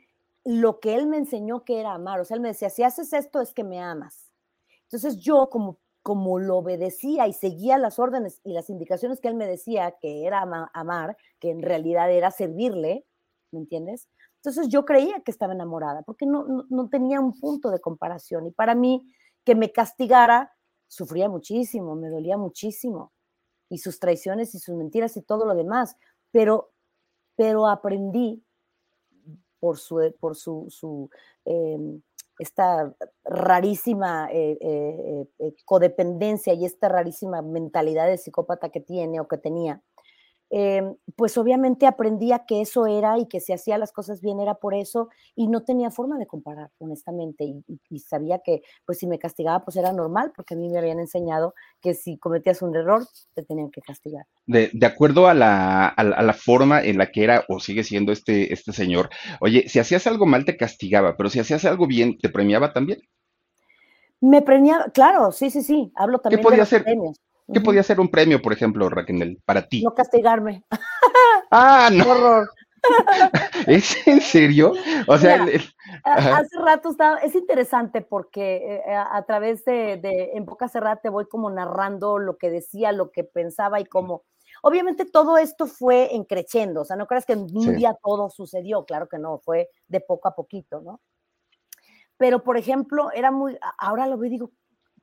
[0.45, 2.21] lo que él me enseñó que era amar.
[2.21, 4.31] O sea, él me decía, si haces esto es que me amas.
[4.83, 9.35] Entonces yo como, como lo obedecía y seguía las órdenes y las indicaciones que él
[9.35, 10.42] me decía que era
[10.73, 13.05] amar, que en realidad era servirle,
[13.51, 14.09] ¿me entiendes?
[14.37, 18.47] Entonces yo creía que estaba enamorada porque no, no, no tenía un punto de comparación.
[18.47, 19.03] Y para mí,
[19.45, 20.53] que me castigara,
[20.87, 23.12] sufría muchísimo, me dolía muchísimo.
[23.68, 25.96] Y sus traiciones y sus mentiras y todo lo demás.
[26.31, 26.72] Pero,
[27.37, 28.42] pero aprendí
[29.59, 31.11] por su, eh, por su,
[31.44, 32.00] em,
[32.38, 39.38] esta rarísima eh, eh, codependencia y esta rarísima mentalidad de psicópata que tiene o que
[39.38, 39.83] tenía,
[40.49, 44.55] Em, pues obviamente aprendía que eso era y que si hacía las cosas bien era
[44.55, 49.19] por eso y no tenía forma de comparar, honestamente, y, sabía que pues si me
[49.19, 53.05] castigaba pues era normal porque a mí me habían enseñado que si cometías un error
[53.35, 54.27] te tenían que castigar.
[54.47, 58.53] De, acuerdo a la, a, la, forma en la que era o sigue siendo este,
[58.53, 62.29] este señor, oye, si hacías algo mal te castigaba, pero si hacías algo bien te
[62.29, 63.01] premiaba también.
[64.21, 67.21] Me premiaba, claro, sí, sí, sí, hablo también ¿Qué podía de premios.
[67.53, 69.83] ¿Qué podía ser un premio, por ejemplo, Raquel, para ti?
[69.83, 70.65] No castigarme.
[71.53, 72.11] Ah, no.
[72.11, 72.51] Horror.
[73.67, 74.73] ¿Es en serio?
[75.07, 75.47] O sea,
[76.05, 80.01] hace rato estaba, es interesante porque eh, eh, a, través de,
[80.35, 84.25] en boca cerrada te voy como narrando lo que decía, lo que pensaba y cómo.
[84.63, 88.85] Obviamente todo esto fue encreciendo, o sea, no creas que en un día todo sucedió,
[88.85, 91.01] claro que no, fue de poco a poquito, ¿no?
[92.17, 94.51] Pero, por ejemplo, era muy, ahora lo veo y digo,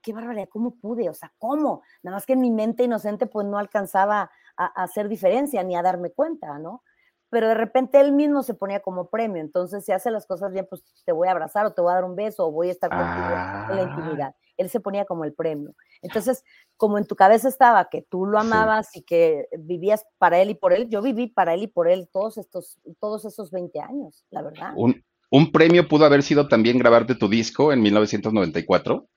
[0.03, 1.09] qué barbaridad, ¿cómo pude?
[1.09, 1.81] O sea, ¿cómo?
[2.03, 5.81] Nada más que en mi mente inocente pues no alcanzaba a, hacer diferencia ni a
[5.81, 6.83] darme cuenta, ¿no?
[7.29, 10.67] Pero de repente él mismo se ponía como premio, entonces si hace las cosas bien,
[10.69, 12.71] pues te voy a abrazar o te voy a dar un beso o voy a
[12.71, 13.89] estar contigo en la ah.
[13.89, 14.35] intimidad.
[14.55, 15.73] Él se ponía como el premio.
[16.03, 16.43] Entonces,
[16.77, 20.53] como en tu cabeza estaba que tú lo amabas y que vivías para él y
[20.53, 24.23] por él, yo viví para él y por él todos estos, todos esos 20 años,
[24.29, 24.73] la verdad.
[24.75, 29.09] Un, un premio pudo haber sido también grabarte tu disco en 1994.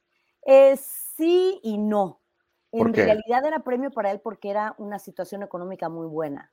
[0.47, 2.23] Eh, sí y no.
[2.73, 6.53] En realidad era premio para él porque era una situación económica muy buena.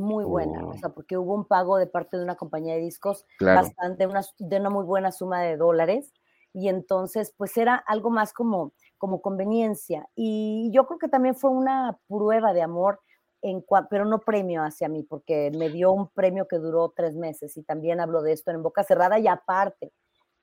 [0.00, 0.74] muy buena, o oh.
[0.74, 4.60] sea, porque hubo un pago de parte de una compañía de discos bastante, una, de
[4.60, 6.12] una muy buena suma de dólares,
[6.52, 10.08] y entonces, pues era algo más como, como conveniencia.
[10.16, 13.00] Y yo creo que también fue una prueba de amor,
[13.42, 17.56] en pero no premio hacia mí, porque me dio un premio que duró tres meses,
[17.56, 19.92] y también hablo de esto en boca cerrada, y aparte,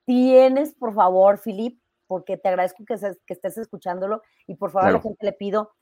[0.06, 4.94] tienes, por favor, Filip, porque te agradezco que, que estés escuchándolo, y por favor, a
[4.94, 5.74] la gente le pido,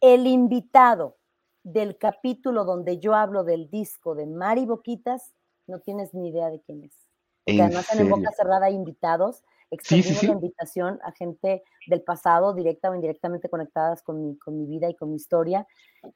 [0.00, 1.16] el invitado
[1.62, 5.34] del capítulo donde yo hablo del disco de Mari Boquitas,
[5.66, 6.96] no tienes ni idea de quién es.
[7.44, 12.94] Porque además en Boca Cerrada invitados, extendimos la invitación a gente del pasado, directa o
[12.94, 15.66] indirectamente conectadas con mi, con mi vida y con mi historia.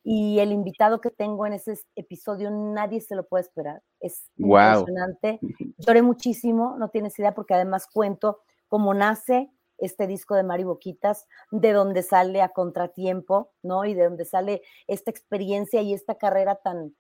[0.03, 3.83] Y el invitado que tengo en ese episodio, nadie se lo puede esperar.
[4.01, 5.41] Es impresionante.
[5.79, 11.27] Lloré muchísimo, no tienes idea, porque además cuento cómo nace este disco de Mari Boquitas,
[11.51, 13.85] de donde sale a contratiempo, ¿no?
[13.85, 16.95] Y de donde sale esta experiencia y esta carrera tan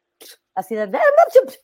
[0.55, 0.91] así de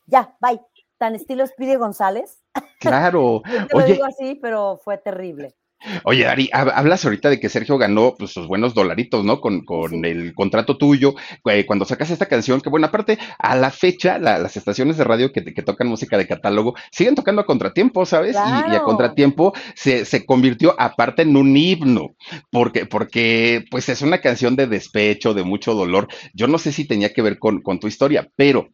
[0.07, 0.61] ya, bye,
[0.97, 2.41] tan estilo Speedy González.
[2.79, 3.41] Claro.
[3.69, 5.55] Te lo digo así, pero fue terrible.
[6.03, 9.41] Oye, Ari, hablas ahorita de que Sergio ganó pues, sus buenos dolaritos, ¿no?
[9.41, 11.15] Con, con el contrato tuyo,
[11.45, 15.31] eh, cuando sacas esta canción, que bueno, aparte, a la fecha, las estaciones de radio
[15.31, 18.35] que, que, tocan música de catálogo siguen tocando a contratiempo, ¿sabes?
[18.35, 22.15] Y, a contratiempo se, se, convirtió aparte en un himno,
[22.51, 26.07] porque, porque pues es una canción de despecho, de mucho dolor.
[26.33, 28.69] Yo no sé si tenía que ver con, con tu historia, pero,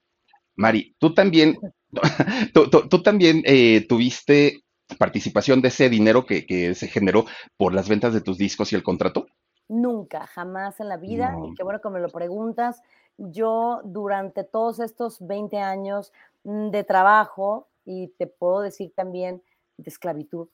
[0.55, 1.57] Mari, tú también,
[2.53, 4.61] tú, tú, también eh, tuviste
[4.95, 7.25] participación de ese dinero que, se generó
[7.57, 9.27] por las ventas de tus discos y el contrato?
[9.67, 11.35] Nunca, jamás en la vida.
[11.45, 12.81] Y qué bueno que me lo preguntas.
[13.17, 16.13] Yo durante todos estos 20 años
[16.43, 19.41] mm, de trabajo, y te puedo decir también
[19.77, 20.47] de esclavitud,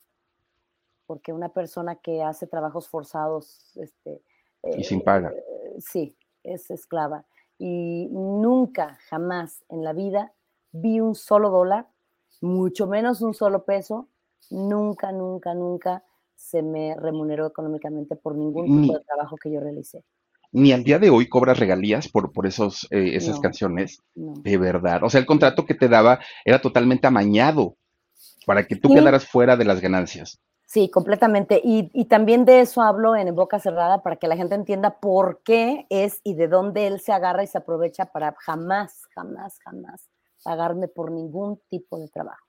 [1.06, 4.22] porque una persona que hace trabajos forzados, este,
[4.76, 5.30] y sin paga.
[5.30, 7.24] Eh, sí, es esclava.
[7.58, 10.32] Y nunca, jamás en la vida
[10.72, 11.86] vi un solo dólar,
[12.40, 14.08] mucho menos un solo peso
[14.50, 16.02] nunca, nunca, nunca
[16.34, 20.04] se me remuneró económicamente por ningún tipo de trabajo que yo realicé.
[20.52, 24.00] Ni al día de hoy cobras regalías por, por esos, eh, esas canciones.
[24.14, 25.02] De verdad.
[25.02, 27.76] O sea, el contrato que te daba era totalmente amañado
[28.46, 30.38] para que tú quedaras fuera de las ganancias.
[30.66, 31.60] Sí, completamente.
[31.62, 35.40] Y, y, también de eso hablo en Boca Cerrada para que la gente entienda por
[35.44, 40.08] qué es y de dónde él se agarra y se aprovecha para jamás, jamás, jamás
[40.44, 42.46] pagarme por ningún tipo de trabajo.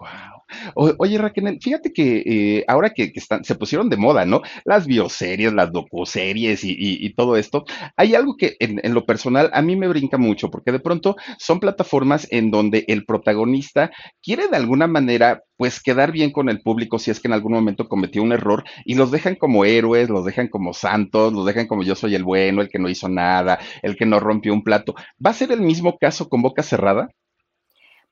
[0.00, 0.94] Wow.
[0.98, 4.42] oye, Raquel, fíjate que eh, ahora que, están, se pusieron de moda, ¿no?
[4.64, 7.64] Las bioseries, las docuseries y, todo esto,
[7.96, 11.60] hay algo que en, lo personal a mí me brinca mucho, porque de pronto son
[11.60, 13.90] plataformas en donde el protagonista
[14.22, 17.52] quiere de alguna manera, pues, quedar bien con el público si es que en algún
[17.52, 21.66] momento cometió un error y los dejan como héroes, los dejan como santos, los dejan
[21.66, 24.62] como yo soy el bueno, el que no hizo nada, el que no rompió un
[24.62, 24.94] plato.
[25.24, 27.08] ¿Va a ser el mismo caso con Boca Cerrada?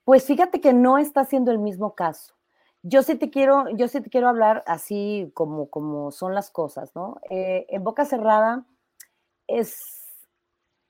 [0.06, 2.32] Pues fíjate que no está siendo el mismo caso.
[2.84, 6.94] Yo sí te quiero, yo sí te quiero hablar así como, como son las cosas,
[6.94, 7.16] ¿no?
[7.28, 8.64] Eh, en boca cerrada
[9.48, 9.80] es,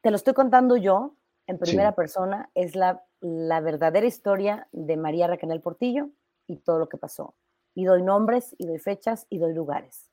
[0.02, 5.28] te lo estoy contando yo en primera persona, es la, la verdadera historia de María
[5.28, 6.10] Raquel Portillo
[6.46, 7.34] y todo lo que pasó.
[7.74, 10.10] Y doy nombres, y doy fechas, y doy lugares.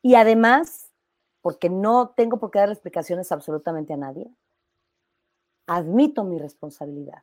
[0.00, 0.94] Y además,
[1.42, 4.30] porque no tengo por qué dar explicaciones absolutamente a nadie,
[5.66, 7.22] admito mi responsabilidad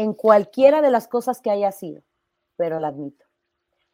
[0.00, 2.02] en cualquiera de las cosas que haya sido,
[2.56, 3.26] pero la admito.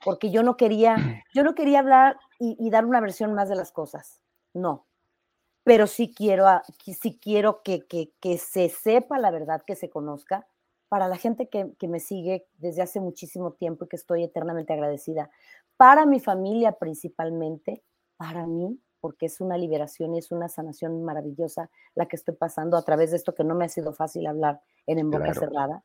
[0.04, 0.94] Porque yo no quería,
[1.34, 4.20] yo no quería hablar y, dar una versión más de las cosas.
[4.54, 4.86] No.
[5.64, 6.46] Pero sí quiero,
[6.84, 10.46] sí quiero que, que, se sepa la verdad, que se conozca,
[10.88, 14.74] para la gente que, que, me sigue desde hace muchísimo tiempo y que estoy eternamente
[14.74, 15.28] agradecida.
[15.76, 17.82] Para mi familia principalmente,
[18.16, 22.76] para mí, porque es una liberación y es una sanación maravillosa la que estoy pasando
[22.76, 25.82] a través de esto que no me ha sido fácil hablar en En Boca Cerrada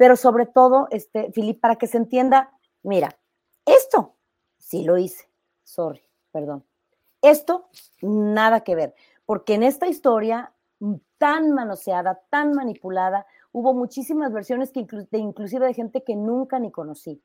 [0.00, 3.18] pero sobre todo, este, Filip, para que se entienda, mira,
[3.66, 4.16] esto
[4.56, 5.28] sí lo hice,
[5.62, 6.64] sorry, perdón.
[7.20, 7.68] Esto,
[8.00, 8.94] nada que ver,
[9.26, 10.54] porque en esta historia
[11.18, 16.70] tan manoseada, tan manipulada, hubo muchísimas versiones que de, inclusive de gente que nunca ni
[16.70, 17.22] conocí.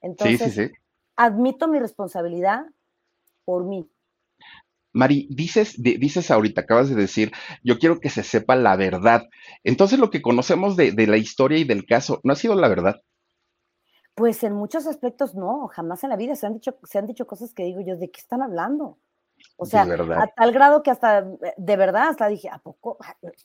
[0.00, 0.72] Entonces,
[1.14, 2.66] admito mi responsabilidad
[3.44, 3.88] por mí,
[4.92, 7.32] Mari, dices, dices ahorita, acabas de decir,
[7.62, 9.28] yo quiero que se sepa la verdad.
[9.64, 13.00] Entonces, lo que conocemos de, la historia y del caso, ¿no ha sido la verdad?
[14.14, 17.26] Pues en muchos aspectos no, jamás en la vida se han dicho, se han dicho
[17.26, 18.98] cosas que digo yo, ¿de qué están hablando?
[19.56, 21.22] O sea, a tal grado que hasta,
[21.56, 22.98] de verdad, hasta dije, ¿a poco?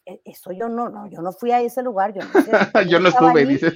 [0.06, 3.10] E, eso yo no, no, yo no fui a ese lugar, yo no, yo no
[3.10, 3.74] estuve, dices.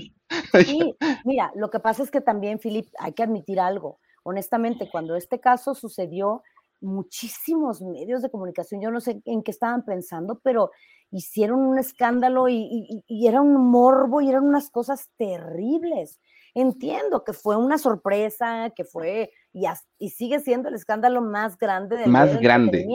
[0.65, 3.99] Sí, mira, lo que pasa es que también, Filip, hay que admitir algo.
[4.23, 6.43] Honestamente, cuando este caso sucedió,
[6.81, 10.71] muchísimos medios de comunicación, yo no sé en qué estaban pensando, pero
[11.11, 16.19] hicieron un escándalo y, era un morbo y eran unas cosas terribles.
[16.53, 19.65] Entiendo que fue una sorpresa, que fue y,
[19.99, 22.85] y sigue siendo el escándalo más grande del más grande.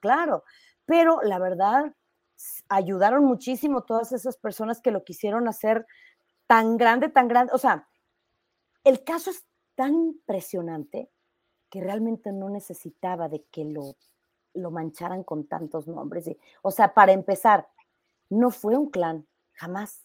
[0.00, 0.42] claro,
[0.84, 1.94] pero la verdad
[2.68, 5.86] ayudaron muchísimo todas esas personas que lo quisieron hacer
[6.46, 7.88] tan grande, tan grande, o sea,
[8.84, 9.44] el caso es
[9.74, 11.10] tan impresionante
[11.70, 13.96] que realmente no necesitaba de que lo,
[14.54, 16.30] lo mancharan con tantos nombres.
[16.62, 17.68] o sea, para empezar,
[18.28, 20.04] no fue un clan, jamás.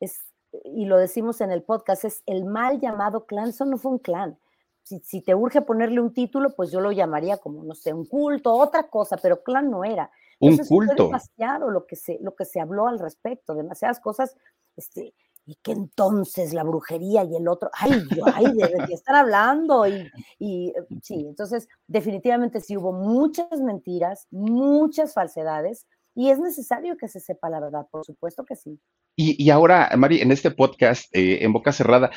[0.00, 0.18] Es,
[0.64, 3.98] y lo decimos en el podcast, es el mal llamado clan, eso no fue un
[3.98, 4.38] clan.
[4.82, 8.04] Si, si, te urge ponerle un título, pues yo lo llamaría como, no sé, un
[8.04, 10.10] culto, otra cosa, pero clan no era.
[10.40, 11.06] Un culto.
[11.06, 14.36] demasiado lo que, se, lo que se habló al respecto, demasiadas cosas
[14.76, 15.14] este,
[15.46, 19.86] y que entonces la brujería y el otro, ay, yo, ay, de, qué están hablando.
[19.86, 26.96] Y, y eh, sí, entonces definitivamente sí hubo muchas mentiras, muchas falsedades, y es necesario
[26.96, 28.80] que se sepa la verdad, por supuesto que sí.
[29.16, 32.10] Y, y ahora, Mari, en este podcast, eh, en boca cerrada,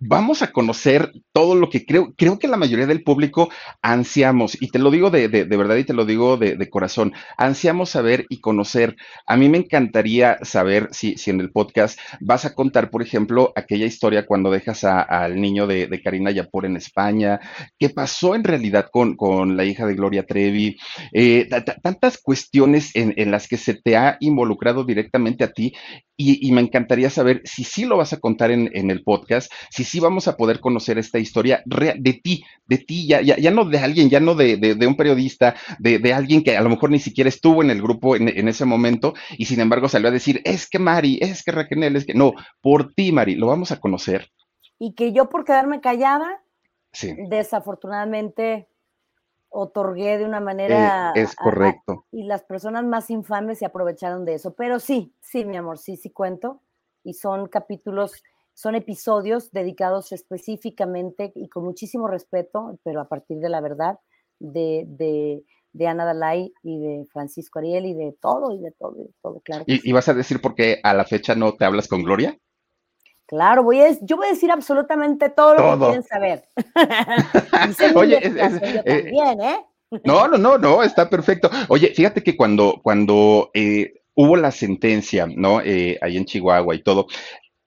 [0.00, 3.50] vamos a conocer todo lo que creo, creo que la mayoría del público
[3.82, 7.90] ansiamos, y te lo digo de, de, verdad y te lo digo de, corazón, ansiamos
[7.90, 8.96] saber y conocer.
[9.26, 13.52] A mí me encantaría saber si, si en el podcast vas a contar, por ejemplo,
[13.54, 17.40] aquella historia cuando dejas al niño de, Karina Yapor en España,
[17.78, 20.78] qué pasó en realidad con, con la hija de Gloria Trevi,
[21.12, 21.46] eh,
[21.82, 25.74] tantas cuestiones en, en, las que se te ha involucrado directamente a ti,
[26.16, 29.50] y, y me encantaría saber si sí lo vas a contar en, en el podcast,
[29.70, 33.50] si sí vamos a poder conocer esta historia de ti, de ti, ya, ya, ya
[33.50, 36.62] no de alguien, ya no de, de, de un periodista, de, de, alguien que a
[36.62, 39.88] lo mejor ni siquiera estuvo en el grupo en, en, ese momento y sin embargo
[39.88, 43.34] salió a decir, es que Mari, es que Raquel, es que no, por ti, Mari,
[43.34, 44.30] lo vamos a conocer.
[44.78, 46.40] Y que yo por quedarme callada,
[46.92, 47.14] sí.
[47.28, 48.68] desafortunadamente
[49.48, 51.12] otorgué de una manera.
[51.14, 51.92] Eh, es correcto.
[51.92, 54.54] A, a, y las personas más infames se aprovecharon de eso.
[54.54, 56.62] Pero sí, sí, mi amor, sí, sí cuento.
[57.02, 58.22] Y son capítulos
[58.54, 63.98] son episodios dedicados específicamente y con muchísimo respeto, pero a partir de la verdad,
[64.38, 65.42] de, de,
[65.72, 69.14] de Ana Dalai y de Francisco Ariel y de todo, y de todo, y de
[69.22, 69.64] todo, claro.
[69.66, 72.38] ¿Y, ¿Y, vas a decir por qué a la fecha no te hablas con Gloria?
[73.30, 75.76] Claro, voy a, yo voy a decir absolutamente todo, todo.
[75.76, 76.48] lo que quieren saber.
[77.94, 79.64] Oye, es, es, eh, también, ¿eh?
[80.04, 81.48] No, no, no, no, está perfecto.
[81.68, 85.60] Oye, fíjate que cuando, cuando eh, hubo la sentencia, ¿no?
[85.60, 87.06] Eh, ahí en Chihuahua y todo,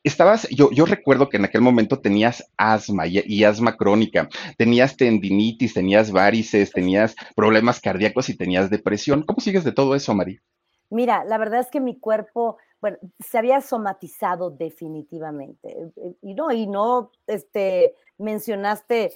[0.04, 4.98] estabas, yo, yo recuerdo que en aquel momento tenías asma y, y, asma crónica, tenías
[4.98, 9.24] tendinitis, tenías varices, tenías problemas cardíacos y tenías depresión.
[9.24, 10.42] ¿Cómo sigues de todo eso, María?
[10.90, 15.76] Mira, la verdad es que mi cuerpo, bueno, se había somatizado definitivamente.
[16.22, 19.14] Y no, y no, este, mencionaste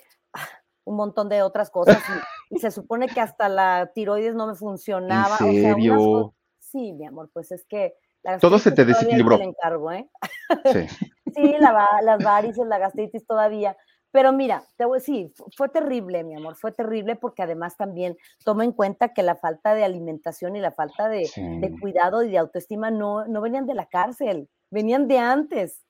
[0.85, 2.01] un montón de otras cosas
[2.49, 5.37] y, y se supone que hasta la tiroides no me funcionaba.
[5.41, 5.93] ¿En serio?
[5.93, 7.95] O sea, unas, sí, mi amor, pues es que
[8.41, 9.39] todo se te desequilibró.
[9.39, 10.09] Encargo, ¿eh?
[10.71, 10.87] Sí,
[11.35, 13.75] sí la, las varices, la gastritis todavía.
[14.11, 18.17] Pero mira, te voy a decir, fue terrible, mi amor, fue terrible porque además también
[18.43, 21.41] toma en cuenta que la falta de alimentación y la falta de, sí.
[21.59, 25.83] de cuidado y de autoestima no, no venían de la cárcel, venían de antes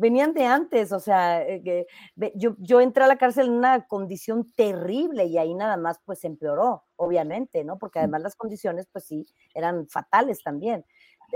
[0.00, 1.86] venían de antes, o sea, eh,
[2.34, 6.24] yo, yo entré a la cárcel en una condición terrible y ahí nada más pues
[6.24, 7.76] empeoró, obviamente, ¿no?
[7.76, 8.02] Porque mm.
[8.02, 10.86] además las condiciones pues sí, eran fatales también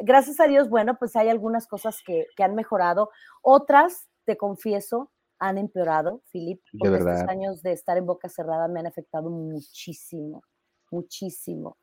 [0.03, 3.11] gracias a Dios, bueno, pues hay algunas cosas que, que han mejorado,
[3.43, 7.15] otras, te confieso, han empeorado, Filip, porque de verdad.
[7.15, 10.43] estos años de estar en boca cerrada me han afectado muchísimo,
[10.91, 11.77] muchísimo,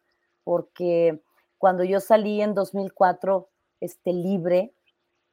[0.44, 1.22] porque
[1.58, 3.50] cuando yo salí en 2004
[3.82, 4.74] este, libre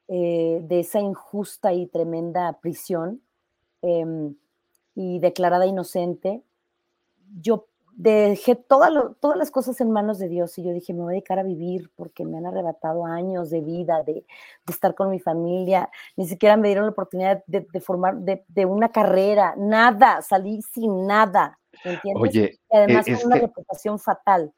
[0.08, 3.22] eh, de esa injusta y tremenda prisión
[3.82, 4.04] eh,
[4.94, 6.42] y declarada inocente,
[7.40, 7.67] yo
[7.98, 11.10] dejé toda lo, todas las cosas en manos de Dios y yo dije, me voy
[11.10, 14.24] a dedicar a vivir porque me han arrebatado años de vida, de, de
[14.68, 18.66] estar con mi familia, ni siquiera me dieron la oportunidad de, de formar, de, de,
[18.66, 22.22] una carrera, nada, salí sin nada, ¿me entiendes?
[22.22, 24.52] Oye, y además es con una que, reputación fatal.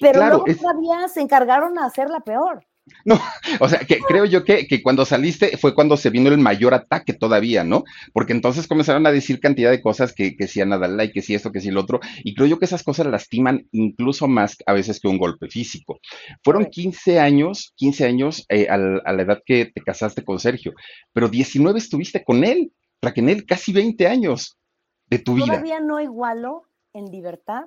[0.00, 2.66] Pero claro, luego es, todavía se encargaron a hacerla peor.
[3.04, 3.20] No,
[3.60, 6.74] o sea, que creo yo que, que, cuando saliste fue cuando se vino el mayor
[6.74, 7.84] ataque todavía, ¿no?
[8.12, 11.22] Porque entonces comenzaron a decir cantidad de cosas que, que si a Nadal y que
[11.22, 14.56] si esto, que si lo otro, y creo yo que esas cosas lastiman incluso más
[14.66, 16.00] a veces que un golpe físico.
[16.42, 20.72] Fueron 15 años, 15 años eh, a, a, la edad que te casaste con Sergio,
[21.12, 24.58] pero 19 estuviste con él, Raquel, casi 20 años
[25.06, 25.46] de tu vida.
[25.46, 26.62] Todavía no igualo
[26.92, 27.66] en libertad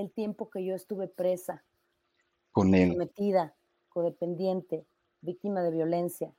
[0.00, 1.64] el tiempo que yo estuve presa,
[2.52, 3.54] con él, sometida,
[3.88, 4.86] codependiente,
[5.20, 6.32] víctima de violencia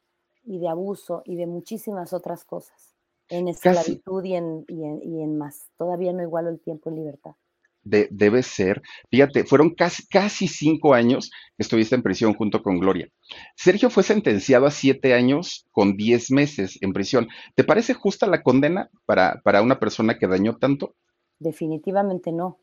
[0.43, 2.95] y de abuso y de muchísimas otras cosas,
[3.27, 5.69] en esclavitud y en, y, en, y en, más.
[5.77, 7.35] Todavía no igualo el tiempo en libertad.
[7.81, 12.77] De, debe ser, fíjate, fueron casi, casi cinco años que estuviste en prisión junto con
[12.77, 13.07] Gloria.
[13.55, 17.29] Sergio fue sentenciado a siete años con diez meses en prisión.
[17.55, 20.95] ¿Te parece justa la condena para, para una persona que dañó tanto?
[21.39, 22.59] Definitivamente no.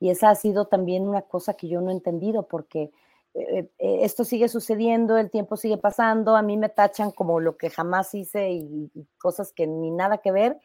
[0.00, 2.90] Y esa ha sido también una cosa que yo no he entendido, porque
[3.34, 7.56] eh, eh, esto sigue sucediendo, el tiempo sigue pasando, a mí me tachan como lo
[7.56, 10.58] que jamás hice y, cosas que ni nada que ver.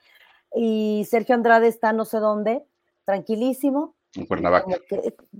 [0.55, 2.65] Y Sergio Andrade está no sé dónde,
[3.03, 3.95] tranquilísimo.
[4.15, 4.77] En Cuernavaca.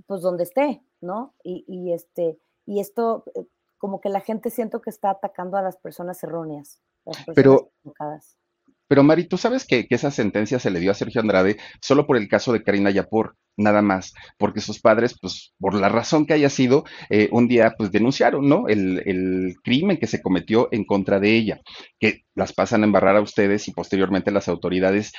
[0.06, 1.34] pues donde esté, ¿no?
[1.42, 3.24] Y, este, y esto,
[3.78, 6.82] como que la gente siento que está atacando a las personas erróneas.
[7.06, 7.72] Las personas Pero,
[8.88, 12.16] pero Mari, tú sabes que, esa sentencia se le dio a Sergio Andrade solo por
[12.16, 16.34] el caso de Karina Yapor, nada más, porque sus padres, pues por la razón que
[16.34, 18.68] haya sido, eh, un día pues denunciaron, ¿no?
[18.68, 21.60] El, el, crimen que se cometió en contra de ella,
[21.98, 25.12] que las pasan a embarrar a ustedes y posteriormente las autoridades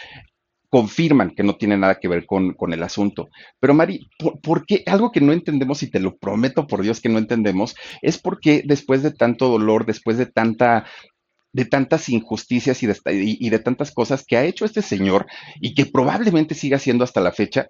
[0.69, 3.29] confirman que no tiene nada que ver con, con el asunto.
[3.59, 4.83] Pero Mari, ¿por, ¿por, qué?
[4.85, 8.63] Algo que no entendemos, y te lo prometo por Dios que no entendemos, es porque
[8.65, 10.85] después de tanto dolor, después de tanta
[11.53, 15.25] de tantas injusticias y de, y de, tantas cosas que ha hecho este señor
[15.59, 17.67] y que probablemente siga haciendo hasta la fecha,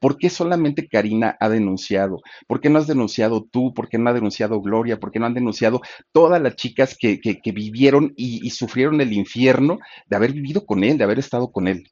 [0.00, 2.20] ¿por qué solamente Karina ha denunciado?
[2.48, 3.72] ¿Por qué no has denunciado tú?
[3.74, 4.98] ¿Por qué no ha denunciado Gloria?
[4.98, 5.80] ¿Por qué no han denunciado
[6.12, 10.98] todas las chicas que, que, vivieron y, sufrieron el infierno de haber vivido con él,
[10.98, 11.84] de haber estado con él?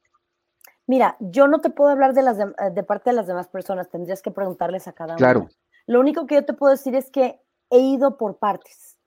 [0.87, 4.23] Mira, yo no te puedo hablar de, las de, parte de las demás personas, tendrías
[4.23, 5.17] que preguntarles a cada uno.
[5.17, 5.47] Claro.
[5.85, 8.98] Lo único que yo te puedo decir es que he ido por partes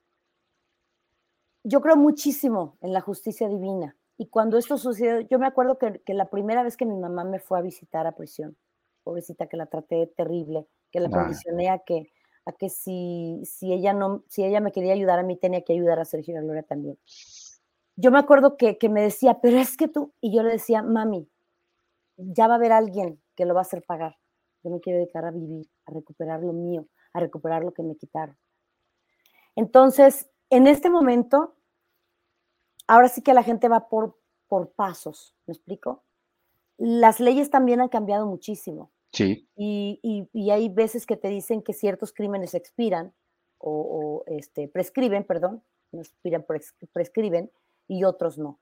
[1.63, 3.95] yo creo muchísimo en la justicia divina.
[4.17, 7.39] Y cuando esto sucedió, yo me acuerdo que, la primera vez que mi mamá me
[7.39, 8.55] fue a visitar a prisión,
[9.03, 12.11] pobrecita que la traté terrible, que la condicioné a que,
[12.45, 15.73] a que si, si, ella no, si ella me quería ayudar a mí, tenía que
[15.73, 16.99] ayudar a Sergio y a Gloria también.
[17.95, 20.83] Yo me acuerdo que, que me decía, pero es que tú, y yo le decía,
[20.83, 21.27] mami,
[22.17, 24.17] ya va a haber alguien que lo va a hacer pagar.
[24.63, 27.95] Yo me quiero dedicar a vivir, a recuperar lo mío, a recuperar lo que me
[27.95, 28.37] quitaron.
[29.55, 31.55] Entonces, en este momento,
[32.87, 36.03] ahora sí que la gente va por, por pasos, ¿me explico?
[36.77, 38.91] Las leyes también han cambiado muchísimo.
[39.11, 39.47] Sí.
[39.55, 43.13] Y, hay veces que te dicen que ciertos crímenes expiran
[43.57, 46.45] o, este, prescriben, perdón, no expiran,
[46.91, 47.51] prescriben,
[47.87, 48.59] y otros no.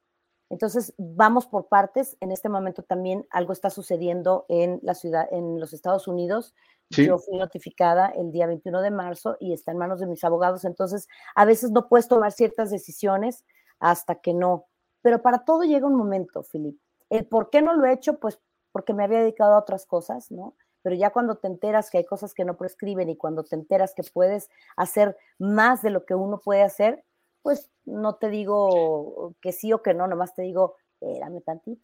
[0.51, 2.17] Entonces, vamos por partes.
[2.19, 6.53] En este momento también algo está sucediendo en la ciudad, en los Estados Unidos.
[6.89, 10.65] Yo fui notificada el día 21 de marzo y está en manos de mis abogados.
[10.65, 13.45] Entonces, a veces no puedes tomar ciertas decisiones
[13.79, 14.65] hasta que no.
[15.01, 16.77] Pero para todo llega un momento, Filip.
[17.09, 18.41] El por qué no lo he hecho, pues
[18.73, 20.57] porque me había dedicado a otras cosas, ¿no?
[20.81, 23.93] Pero ya cuando te enteras que hay cosas que no prescriben y cuando te enteras
[23.93, 27.05] que puedes hacer más de lo que uno puede hacer,
[27.41, 31.81] pues no te digo que sí o que no, nomás te digo, espérame tantito.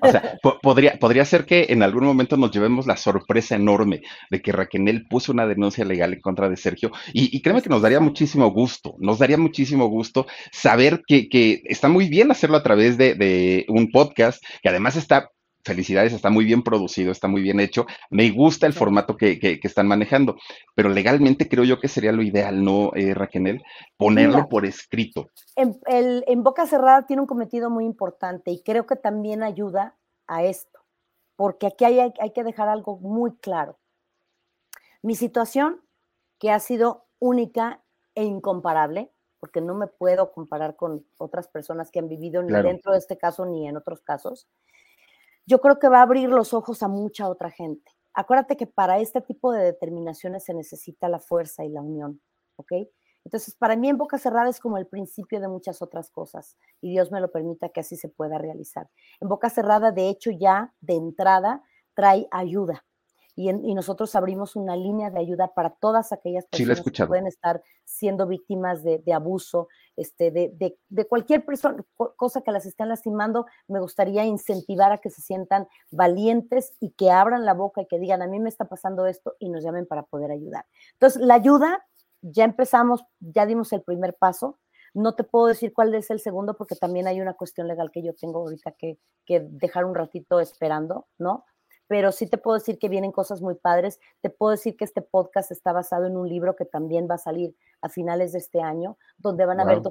[0.00, 4.42] O sea, podría, podría ser que en algún momento nos llevemos la sorpresa enorme de
[4.42, 6.90] que Raquel puso una denuncia legal en contra de Sergio.
[7.12, 11.88] Y, créeme que nos daría muchísimo gusto, nos daría muchísimo gusto saber que, que está
[11.88, 15.30] muy bien hacerlo a través de, de un podcast, que además está
[15.64, 17.86] felicidades, está muy bien producido, está muy bien hecho.
[18.10, 20.36] Me gusta el formato que, que, están manejando,
[20.74, 23.62] pero legalmente creo yo que sería lo ideal, ¿no, eh, Raquel?
[23.96, 25.30] Ponerlo por escrito.
[25.56, 29.96] En, el, en boca cerrada tiene un cometido muy importante y creo que también ayuda
[30.26, 30.80] a esto,
[31.36, 33.78] porque aquí hay, hay que dejar algo muy claro.
[35.02, 35.80] Mi situación,
[36.38, 37.82] que ha sido única
[38.14, 39.10] e incomparable,
[39.40, 43.18] porque no me puedo comparar con otras personas que han vivido ni dentro de este
[43.18, 44.48] caso ni en otros casos,
[45.46, 47.92] yo creo que va a abrir los ojos a mucha otra gente.
[48.14, 52.20] Acuérdate que para este tipo de determinaciones se necesita la fuerza y la unión,
[52.56, 52.72] ¿ok?
[53.24, 56.90] Entonces, para mí en boca cerrada es como el principio de muchas otras cosas y
[56.90, 58.88] Dios me lo permita que así se pueda realizar.
[59.20, 61.62] En boca cerrada, de hecho, ya de entrada
[61.94, 62.84] trae ayuda,
[63.36, 68.28] y, nosotros abrimos una línea de ayuda para todas aquellas personas que pueden estar siendo
[68.28, 71.84] víctimas de, abuso, este, de, de, cualquier persona,
[72.16, 73.46] cosa que las estén lastimando.
[73.66, 77.98] Me gustaría incentivar a que se sientan valientes y que abran la boca y que
[77.98, 80.66] digan, a mí me está pasando esto y nos llamen para poder ayudar.
[80.92, 81.84] Entonces, la ayuda,
[82.22, 84.60] ya empezamos, ya dimos el primer paso.
[84.94, 88.04] No te puedo decir cuál es el segundo porque también hay una cuestión legal que
[88.04, 91.44] yo tengo ahorita que, que dejar un ratito esperando, ¿no?
[91.86, 94.00] Pero sí te puedo decir que vienen cosas muy padres.
[94.20, 97.18] Te puedo decir que este podcast está basado en un libro que también va a
[97.18, 99.82] salir a finales de este año, donde van a haber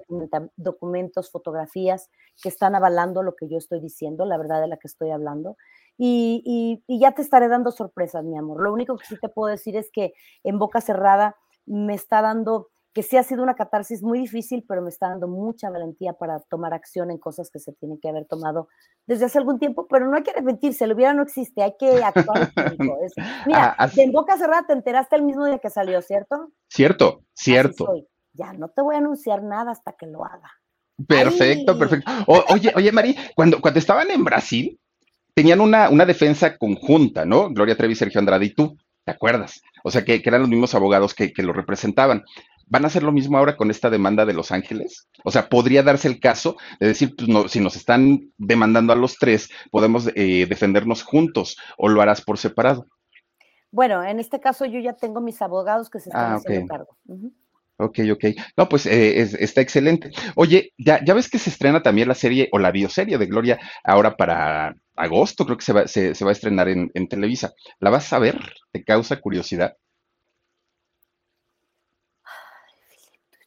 [0.56, 2.10] documentos, fotografías
[2.42, 5.58] que están avalando lo que yo estoy diciendo, la verdad de la que estoy hablando.
[5.98, 8.62] Y, y ya te estaré dando sorpresas, mi amor.
[8.62, 10.14] Lo único que sí te puedo decir es que
[10.44, 11.36] en boca cerrada
[11.66, 15.28] me está dando que sí ha sido una catarsis muy difícil, pero me está dando
[15.28, 18.68] mucha valentía para tomar acción en cosas que se tienen que haber tomado
[19.08, 22.04] desde hace algún tiempo, pero no hay que arrepentirse, lo hubiera no existe, hay que
[22.04, 22.52] actuar.
[23.48, 26.52] mira, ah, en boca cerrada te enteraste el mismo día que salió, ¿cierto?
[26.70, 27.88] Cierto, cierto.
[28.34, 30.52] Ya, no te voy a anunciar nada hasta que lo haga.
[31.08, 32.12] Perfecto, perfecto.
[32.28, 34.80] oye, oye, Mari, cuando, cuando estaban en Brasil,
[35.34, 37.50] tenían una, una defensa conjunta, ¿no?
[37.50, 39.62] Gloria Trevi, Sergio Andrade y tú ¿te acuerdas?
[39.84, 42.24] O sea, que, que eran los mismos abogados que, que lo representaban.
[42.68, 45.08] ¿Van a hacer lo mismo ahora con esta demanda de Los Ángeles?
[45.24, 48.96] O sea, podría darse el caso de decir, pues no, si nos están demandando a
[48.96, 52.88] los tres, podemos eh, defendernos juntos o lo harás por separado.
[53.72, 56.68] Bueno, en este caso yo ya tengo mis abogados que se están Ah, haciendo ok.
[56.70, 56.98] cargo.
[57.78, 58.26] Ok, ok.
[58.56, 60.12] No, pues eh, es- está excelente.
[60.36, 63.60] Oye, ya, ya ves que se estrena también la serie o la bioserie de Gloria
[63.84, 67.52] ahora para agosto, creo que se va, se, se va a estrenar en, en Televisa.
[67.80, 68.40] ¿La vas a ver?
[68.72, 69.76] ¿Te causa curiosidad?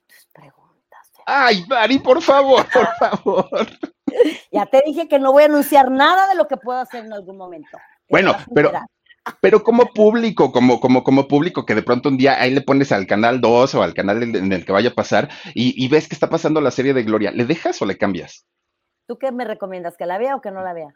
[0.09, 1.12] Tus preguntas.
[1.27, 3.66] Ay, Mari, por favor, por favor.
[4.53, 7.12] Ya te dije que no voy a anunciar nada de lo que puedo hacer en
[7.12, 7.77] algún momento.
[8.09, 8.72] Bueno, pero,
[9.41, 12.93] pero como público, como, como, como público, que de pronto un día ahí le pones
[12.93, 15.89] al canal 2 o al canal en en el que vaya a pasar y, y
[15.89, 18.47] ves que está pasando la serie de Gloria, ¿le dejas o le cambias?
[19.09, 19.97] ¿Tú qué me recomiendas?
[19.97, 20.95] ¿Que la vea o que no la vea?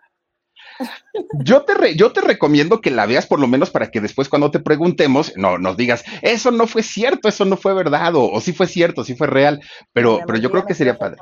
[1.44, 4.28] Yo te, re- yo te recomiendo que la veas por lo menos para que después
[4.28, 8.30] cuando te preguntemos, no, nos digas, eso no fue cierto, eso no fue verdad, o,
[8.30, 9.60] o sí fue cierto, sí fue real,
[9.92, 11.16] pero, pero yo creo que sería padre,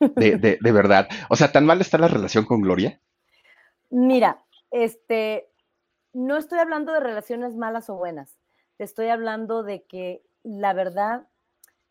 [0.00, 1.08] de, de, de verdad.
[1.28, 3.00] O sea, ¿tan mal está la relación con Gloria?
[3.90, 5.48] Mira, este,
[6.12, 8.38] no estoy hablando de relaciones malas o buenas.
[8.76, 11.26] Te estoy hablando de que la verdad,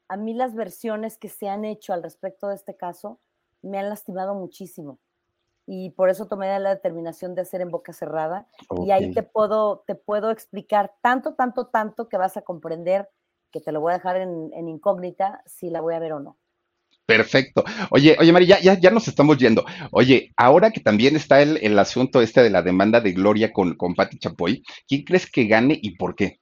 [0.07, 3.20] a mí las versiones que se han hecho al respecto de este caso
[3.62, 4.99] me han lastimado muchísimo.
[5.72, 8.48] Y por eso tomé la determinación de hacer en boca cerrada.
[8.84, 13.08] Y ahí te puedo, te puedo explicar tanto, tanto, tanto que vas a comprender
[13.52, 16.20] que te lo voy a dejar en, en incógnita si la voy a ver o
[16.20, 16.40] no.
[17.06, 17.64] Perfecto.
[17.92, 19.64] Oye, oye, Mari, ya, ya, ya nos estamos yendo.
[19.92, 23.76] Oye, ahora que también está el, el asunto este de la demanda de Gloria con,
[23.76, 26.40] con Patti Chapoy, ¿quién crees que gane y por qué?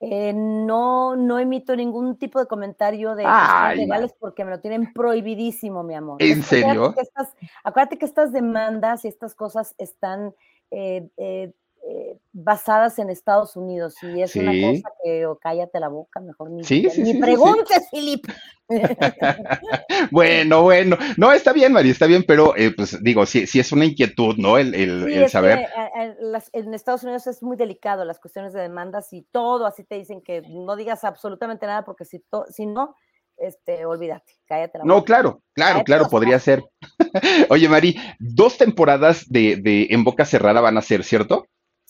[0.00, 4.92] Eh, no, no emito ningún tipo de comentario de Ay, legales porque me lo tienen
[4.92, 6.22] prohibidísimo, mi amor.
[6.22, 6.94] ¿En acuérdate serio?
[6.94, 7.34] que estas,
[7.64, 10.34] acuérdate que estas demandas y estas cosas están
[10.70, 11.52] eh, eh,
[11.88, 16.50] eh, basadas en Estados Unidos y es una cosa que o cállate la boca, mejor
[16.50, 18.26] ni, Sí, sí, ni preguntes, Filip.
[20.10, 20.96] Bueno, bueno.
[21.16, 24.36] No, está bien, Mari, está bien, pero eh, pues digo, sí, sí es una inquietud,
[24.38, 24.58] ¿no?
[24.58, 25.58] El, el, que, saber.
[25.60, 25.68] eh,
[26.00, 29.84] eh, las- en Estados Unidos es muy delicado las cuestiones de demandas y todo, así
[29.84, 32.96] te dicen que no digas absolutamente nada porque si, to- si no,
[33.36, 35.04] este, olvídate, cállate la No, boca.
[35.06, 36.64] claro, claro, Cállate claro, los podría ser.
[37.50, 41.46] Oye, Mari, dos temporadas de, de En Boca Cerrada van a ser, ¿cierto?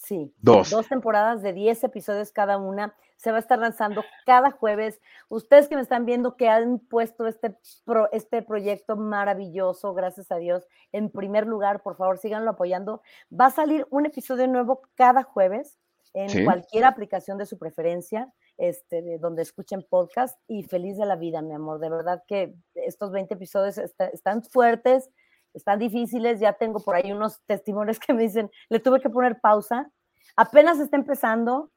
[0.06, 0.70] Sí, Dos.
[0.70, 2.94] dos temporadas de 10 episodios cada una.
[3.16, 5.00] Se va a estar lanzando cada jueves.
[5.28, 10.36] Ustedes que me están viendo que han puesto este, pro- este proyecto maravilloso, gracias a
[10.36, 13.02] Dios, en primer lugar, por favor, síganlo apoyando.
[13.32, 15.78] Va a salir un episodio nuevo cada jueves
[16.14, 16.44] en Sí.
[16.44, 21.42] cualquier aplicación de su preferencia, este, de donde escuchen podcast y feliz de la vida,
[21.42, 21.80] mi amor.
[21.80, 25.10] De verdad que estos 20 episodios está- están fuertes,
[25.52, 26.38] están difíciles.
[26.38, 29.90] Ya tengo por ahí unos testimonios que me dicen, le tuve que poner pausa.
[30.36, 31.70] Apenas está empezando,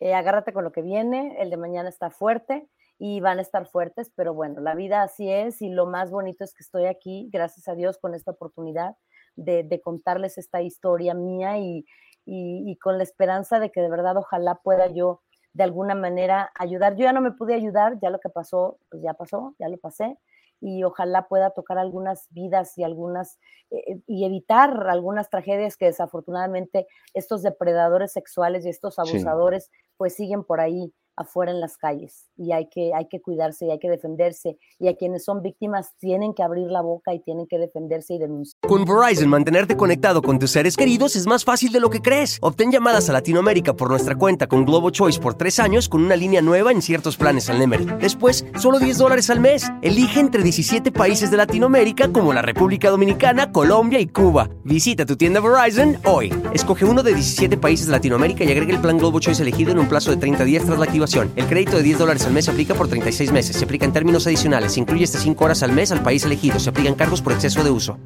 [0.00, 2.68] eh, agárrate con lo que viene, el de mañana está fuerte
[2.98, 6.44] y van a estar fuertes, pero bueno, la vida así es y lo más bonito
[6.44, 8.96] es que estoy aquí, gracias a Dios, con esta oportunidad
[9.36, 11.84] de, de contarles esta historia mía y,
[12.26, 15.22] y- y con la esperanza de que de verdad ojalá pueda yo
[15.54, 16.96] de alguna manera ayudar.
[16.96, 19.78] Yo ya no me pude ayudar, ya lo que pasó, pues ya pasó, ya lo
[19.78, 20.18] pasé
[20.62, 23.38] y ojalá pueda tocar algunas vidas y algunas
[23.70, 29.18] eh, y evitar algunas tragedias que desafortunadamente estos depredadores sexuales y estos Sí.
[29.22, 33.66] abusadores pues siguen por ahí afuera en las calles y hay que, hay que cuidarse
[33.66, 37.20] y hay que defenderse y a quienes son víctimas tienen que abrir la boca y
[37.20, 38.58] tienen que defenderse y denunciar.
[38.62, 42.38] Con Verizon, mantenerte conectado con tus seres queridos es más fácil de lo que crees.
[42.40, 46.16] Obtén llamadas a Latinoamérica por nuestra cuenta con Globo Choice por tres años con una
[46.16, 47.86] línea nueva en ciertos planes al Nemery.
[48.00, 49.70] Después, solo 10 dólares al mes.
[49.82, 54.48] Elige entre 17 países de Latinoamérica como la República Dominicana, Colombia y Cuba.
[54.64, 56.32] Visita tu tienda Verizon hoy.
[56.54, 59.78] Escoge uno de 17 países de Latinoamérica y agrega el plan Globo Choice elegido en
[59.78, 61.01] un plazo de 30 días tras la activación.
[61.36, 63.56] El crédito de 10 dólares al mes se aplica por 36 meses.
[63.56, 64.72] Se aplica en términos adicionales.
[64.72, 66.60] Se incluye hasta 5 horas al mes al país elegido.
[66.60, 67.98] Se aplican cargos por exceso de uso.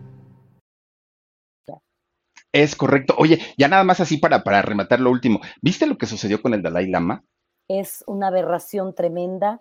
[2.53, 3.15] Es correcto.
[3.19, 5.41] Oye, ya nada más así para, para rematar lo último.
[5.61, 7.23] ¿Viste lo que sucedió con el Dalai Lama?
[7.69, 9.61] Es una aberración tremenda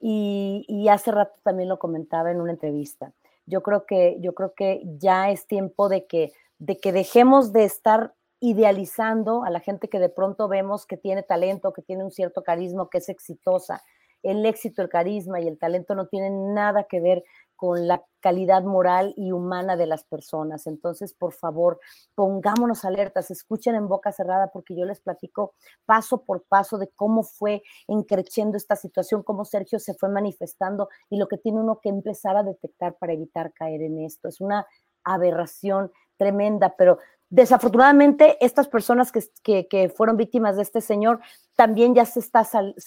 [0.00, 3.12] y, y hace rato también lo comentaba en una entrevista.
[3.46, 7.64] Yo creo que, yo creo que ya es tiempo de que, de que dejemos de
[7.64, 12.10] estar idealizando a la gente que de pronto vemos que tiene talento, que tiene un
[12.10, 13.82] cierto carisma, que es exitosa.
[14.22, 17.24] El éxito, el carisma y el talento no tienen nada que ver
[17.56, 20.66] con la calidad moral y humana de las personas.
[20.66, 21.80] Entonces, por favor,
[22.14, 25.54] pongámonos alertas, escuchen en boca cerrada porque yo les platico
[25.86, 31.16] paso por paso de cómo fue encreciendo esta situación, cómo Sergio se fue manifestando y
[31.18, 34.28] lo que tiene uno que empezar a detectar para evitar caer en esto.
[34.28, 34.66] Es una
[35.04, 36.98] aberración tremenda, pero
[37.28, 41.20] Desafortunadamente, estas personas que, fueron víctimas de este señor
[41.56, 42.46] también ya se está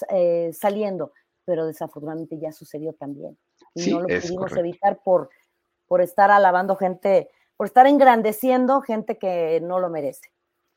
[0.09, 1.11] eh, saliendo,
[1.45, 3.37] pero desafortunadamente ya sucedió también.
[3.75, 5.29] Y no lo pudimos evitar por,
[5.87, 10.29] por estar alabando gente, por estar engrandeciendo gente que no lo merece.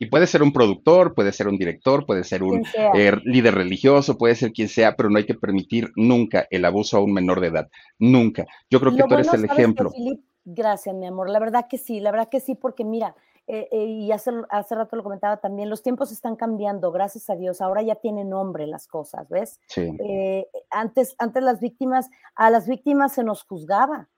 [0.03, 4.19] Y puede ser un productor, puede ser un director, puede ser un eh, líder religioso,
[4.19, 7.41] puede ser quien sea, pero no hay que permitir nunca el abuso a un menor
[7.41, 7.71] de edad.
[8.01, 8.45] Nunca.
[8.69, 9.93] Yo creo que tú eres el ejemplo.
[10.45, 11.31] gracias, mi amor.
[11.31, 13.15] La verdad que sí, la verdad que sí, porque mira,
[13.55, 17.37] eh, eh, y hace, hace rato lo comentaba también, los tiempos están cambiando, gracias a
[17.37, 17.61] Dios.
[17.61, 19.61] Ahora ya tienen nombre las cosas, ¿ves?
[19.69, 19.97] Sí.
[20.71, 24.09] antes, antes las víctimas, a las víctimas se nos juzgaba.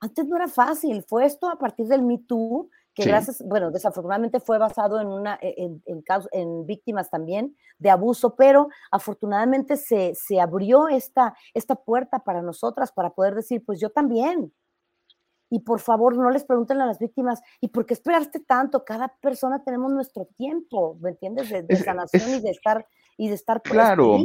[0.00, 4.40] Antes no era fácil, fue esto a partir del Me Too que gracias, bueno, desafortunadamente
[4.40, 5.82] fue basado en, una, e, en,
[6.32, 12.92] en, víctimas también de abuso, pero afortunadamente se, se abrió esta, esta puerta para nosotras
[12.92, 14.52] para poder decir, pues yo también.
[15.52, 18.86] Y por favor, no les pregunten a las víctimas, ¿y por qué esperaste tanto?
[18.86, 21.50] Cada persona tenemos nuestro tiempo, ¿me entiendes?
[21.50, 22.86] De, sanación y de estar
[23.18, 24.16] y de estar claro.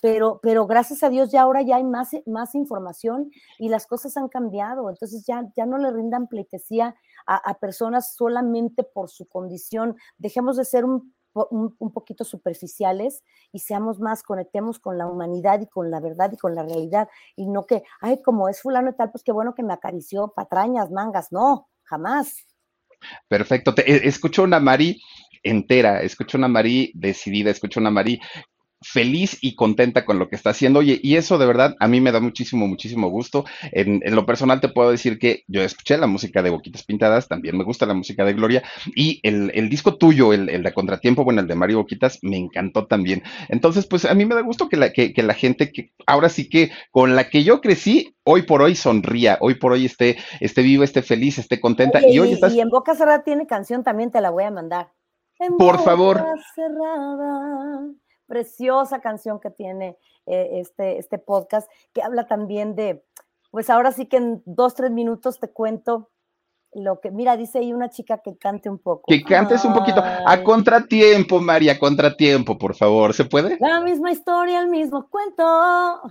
[0.00, 4.16] Pero, pero gracias a Dios ya ahora ya hay más, más información y las cosas
[4.16, 4.88] han cambiado.
[4.88, 6.96] Entonces ya, ya no le rindan pleitesía
[7.26, 9.96] a, personas solamente por su condición.
[10.16, 11.14] Dejemos de ser un,
[11.50, 13.22] un, poquito superficiales
[13.52, 17.08] y seamos más, conectemos con la humanidad y con la verdad y con la realidad.
[17.36, 20.32] Y no que, ay, como es fulano y tal, pues qué bueno que me acarició
[20.34, 21.32] patrañas, mangas.
[21.32, 22.46] No, jamás.
[23.28, 23.74] Perfecto.
[23.74, 25.00] Te, eh, escucho una Mari
[25.42, 28.20] entera, escucho una Mari decidida, escucho una Mari
[28.82, 30.80] feliz y contenta con lo que está haciendo.
[30.80, 33.44] Oye, y eso de verdad a mí me da muchísimo, muchísimo gusto.
[33.72, 37.56] En, lo personal te puedo decir que yo escuché la música de Boquitas Pintadas, también
[37.56, 38.62] me gusta la música de Gloria,
[38.94, 43.22] y el, disco tuyo, el, de Contratiempo, bueno, el de Mario Boquitas, me encantó también.
[43.48, 46.48] Entonces, pues a mí me da gusto que la, que, la gente que ahora sí
[46.48, 50.62] que con la que yo crecí, hoy por hoy sonría, hoy por hoy esté, esté
[50.62, 52.00] viva, esté feliz, esté contenta.
[52.06, 54.92] y, hoy y en Boca Cerrada tiene canción, también te la voy a mandar.
[55.58, 56.24] por favor.
[56.54, 57.86] Cerrada
[58.26, 59.96] preciosa canción que tiene
[60.26, 63.04] eh, este, este podcast, que habla también de,
[63.50, 66.10] pues ahora sí que en dos, tres minutos te cuento
[66.72, 69.04] lo que, mira, dice ahí una chica que cante un poco.
[69.08, 70.02] Que cantes un poquito.
[70.04, 73.56] A contratiempo, María, a contratiempo, por favor, ¿se puede?
[73.60, 76.02] La misma historia, el mismo cuento.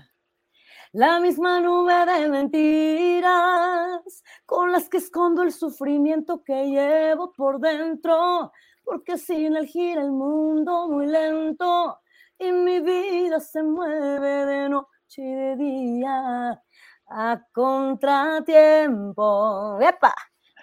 [0.91, 3.31] La misma nube de mentiras
[4.45, 8.51] con las que escondo el sufrimiento que llevo por dentro,
[8.83, 11.99] porque sin él gira el mundo muy lento
[12.39, 16.61] y mi vida se mueve de noche y de día
[17.09, 19.79] a contratiempo.
[19.81, 20.13] ¡Epa!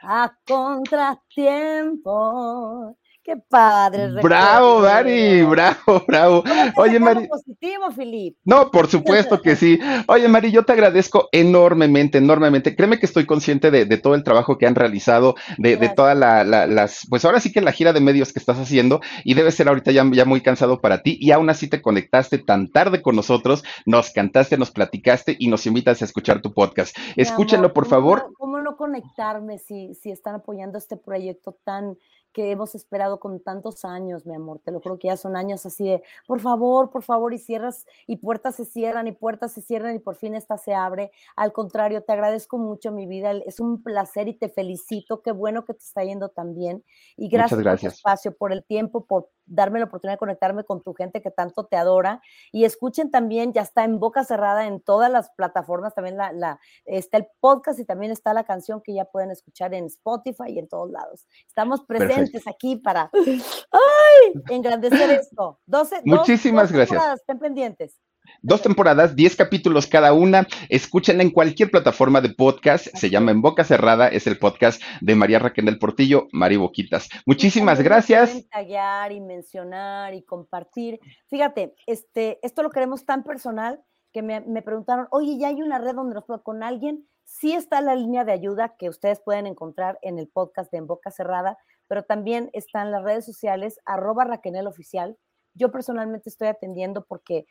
[0.02, 2.96] A contratiempo.
[3.24, 4.08] Qué padre.
[4.20, 6.42] Bravo, Mari, bravo, bravo.
[6.76, 7.28] Oye, Mari.
[7.28, 8.36] positivo, Filip.
[8.44, 9.78] No, por supuesto que sí.
[10.08, 12.74] Oye, Mari, yo te agradezco enormemente, enormemente.
[12.74, 16.42] Créeme que estoy consciente de, todo el trabajo que han realizado, de, de toda la,
[16.42, 19.68] las, pues ahora sí que la gira de medios que estás haciendo y debe ser
[19.68, 23.14] ahorita ya, ya muy cansado para ti y aún así te conectaste tan tarde con
[23.14, 26.96] nosotros, nos cantaste, nos platicaste y nos invitas a escuchar tu podcast.
[27.14, 28.32] Escúchenlo, por favor.
[28.36, 31.96] ¿Cómo no conectarme si, si están apoyando este proyecto tan
[32.32, 34.60] que hemos esperado con tantos años, mi amor.
[34.60, 37.86] Te lo creo que ya son años así de, por favor, por favor, y cierras,
[38.06, 41.10] y puertas se cierran, y puertas se cierran, y por fin esta se abre.
[41.36, 43.32] Al contrario, te agradezco mucho, mi vida.
[43.32, 45.22] Es un placer y te felicito.
[45.22, 46.84] Qué bueno que te está yendo tan bien.
[47.16, 47.80] Y gracias, gracias.
[47.80, 51.22] por el espacio, por el tiempo, por darme la oportunidad de conectarme con tu gente
[51.22, 52.20] que tanto te adora.
[52.50, 56.60] Y escuchen también, ya está en boca cerrada en todas las plataformas, también la, la,
[56.84, 60.58] está el podcast y también está la canción que ya pueden escuchar en Spotify y
[60.58, 61.26] en todos lados.
[61.46, 64.32] Estamos presentes aquí para ¡ay!
[64.48, 65.60] engrandecer esto.
[65.66, 67.02] 12, Muchísimas gracias.
[67.14, 68.00] Estén pendientes.
[68.44, 70.48] Dos temporadas, diez capítulos cada una.
[70.68, 72.88] Escúchenla en cualquier plataforma de podcast.
[72.92, 74.08] Se llama En Boca Cerrada.
[74.08, 77.08] Es el podcast de María Raquel del Portillo, Mari Boquitas.
[77.24, 78.44] Muchísimas gracias.
[79.12, 80.98] Y mencionar y compartir.
[81.28, 83.80] Fíjate, este, esto lo queremos tan personal
[84.12, 87.06] que me, preguntaron, oye, ¿ya hay una red donde nos puedo con alguien?
[87.22, 90.88] Sí está la línea de ayuda que ustedes pueden encontrar en el podcast de En
[90.88, 95.16] Boca Cerrada, pero también están las redes sociales, arroba Raquel Oficial.
[95.54, 97.46] Yo personalmente estoy atendiendo porque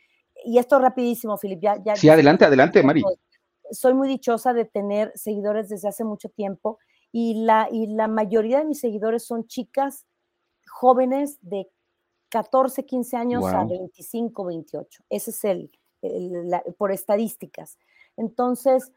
[0.46, 1.96] y esto rapidísimo, Filip, ya, ya.
[1.96, 3.04] Sí, adelante, adelante, Mari.
[3.72, 6.78] Soy muy dichosa de tener seguidores desde hace mucho tiempo
[7.12, 10.06] y la, y la mayoría de mis seguidores son chicas
[10.68, 11.70] jóvenes de
[12.30, 15.04] 14, 15 años a 25, 28.
[15.10, 15.72] Ese es el,
[16.78, 17.78] por estadísticas.
[18.18, 18.92] Entonces,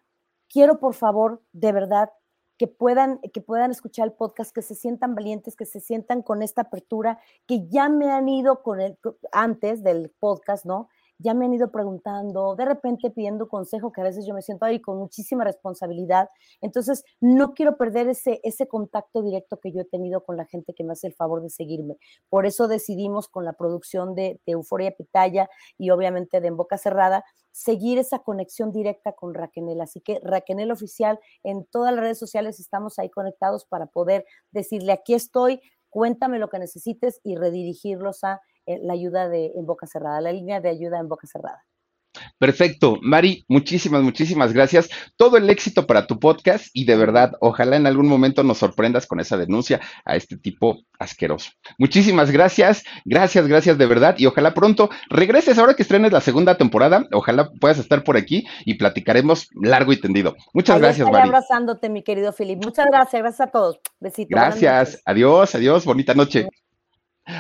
[0.49, 2.11] quiero por favor, de verdad,
[2.57, 6.43] que puedan, que puedan escuchar el podcast, que se sientan valientes, que se sientan con
[6.43, 8.97] esta apertura, que ya me han ido con el,
[9.33, 10.89] antes del podcast, ¿no?
[11.19, 14.65] Ya me han ido preguntando, de repente pidiendo consejo, que a veces yo me siento
[14.65, 16.29] ahí con muchísima responsabilidad.
[16.61, 20.75] Entonces, no quiero perder ese, ese contacto directo que yo he tenido con la gente
[20.75, 21.97] que me hace el favor de seguirme.
[22.29, 25.49] Por eso decidimos con la producción de, de Euforia Pitaya
[25.79, 29.81] y obviamente de En Boca Cerrada, seguir esa conexión directa con Raquenel.
[29.81, 34.93] Así que Raquenel Oficial, en todas las redes sociales estamos ahí conectados para poder decirle,
[34.93, 40.21] aquí estoy, cuéntame lo que necesites y redirigirlos a la ayuda de en boca cerrada,
[40.21, 41.63] la línea de ayuda en boca cerrada.
[42.39, 42.99] Perfecto.
[43.03, 44.89] Mari, muchísimas, muchísimas gracias.
[45.17, 49.07] Todo el éxito para tu podcast y de verdad, ojalá en algún momento nos sorprendas
[49.07, 51.51] con esa denuncia a este tipo asqueroso.
[51.79, 56.57] Muchísimas gracias, gracias, gracias de verdad y ojalá pronto regreses ahora que estrenes la segunda
[56.57, 57.07] temporada.
[57.13, 60.37] Ojalá puedas estar por aquí y platicaremos largo y tendido.
[60.53, 61.29] Muchas gracias, Mari.
[61.29, 62.65] abrazándote, mi querido Filip.
[62.65, 63.81] Muchas gracias, gracias a todos.
[64.01, 64.31] Besitos.
[64.31, 65.03] Gracias.
[65.05, 65.85] Adiós, adiós.
[65.85, 66.49] Bonita noche.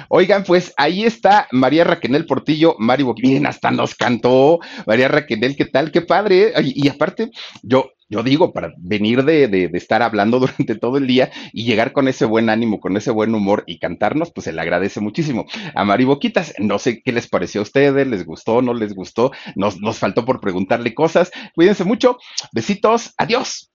[0.08, 5.66] Oigan, pues ahí está María Raquenel Portillo, Mari Miren, hasta nos cantó María Raquenel, ¿qué
[5.66, 5.92] tal?
[5.92, 6.52] Qué padre.
[6.62, 7.30] Y, aparte,
[7.62, 11.92] yo, yo digo, para venir de, de, estar hablando durante todo el día y llegar
[11.92, 15.44] con ese buen ánimo, con ese buen humor y cantarnos, pues se le agradece muchísimo.
[15.74, 19.32] A Mari Boquitas, no sé qué les pareció a ustedes, les gustó, no les gustó,
[19.54, 21.30] nos, nos faltó por preguntarle cosas.
[21.54, 22.16] Cuídense mucho,
[22.52, 23.70] besitos, adiós.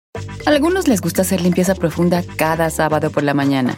[0.45, 3.77] A algunos les gusta hacer limpieza profunda cada sábado por la mañana.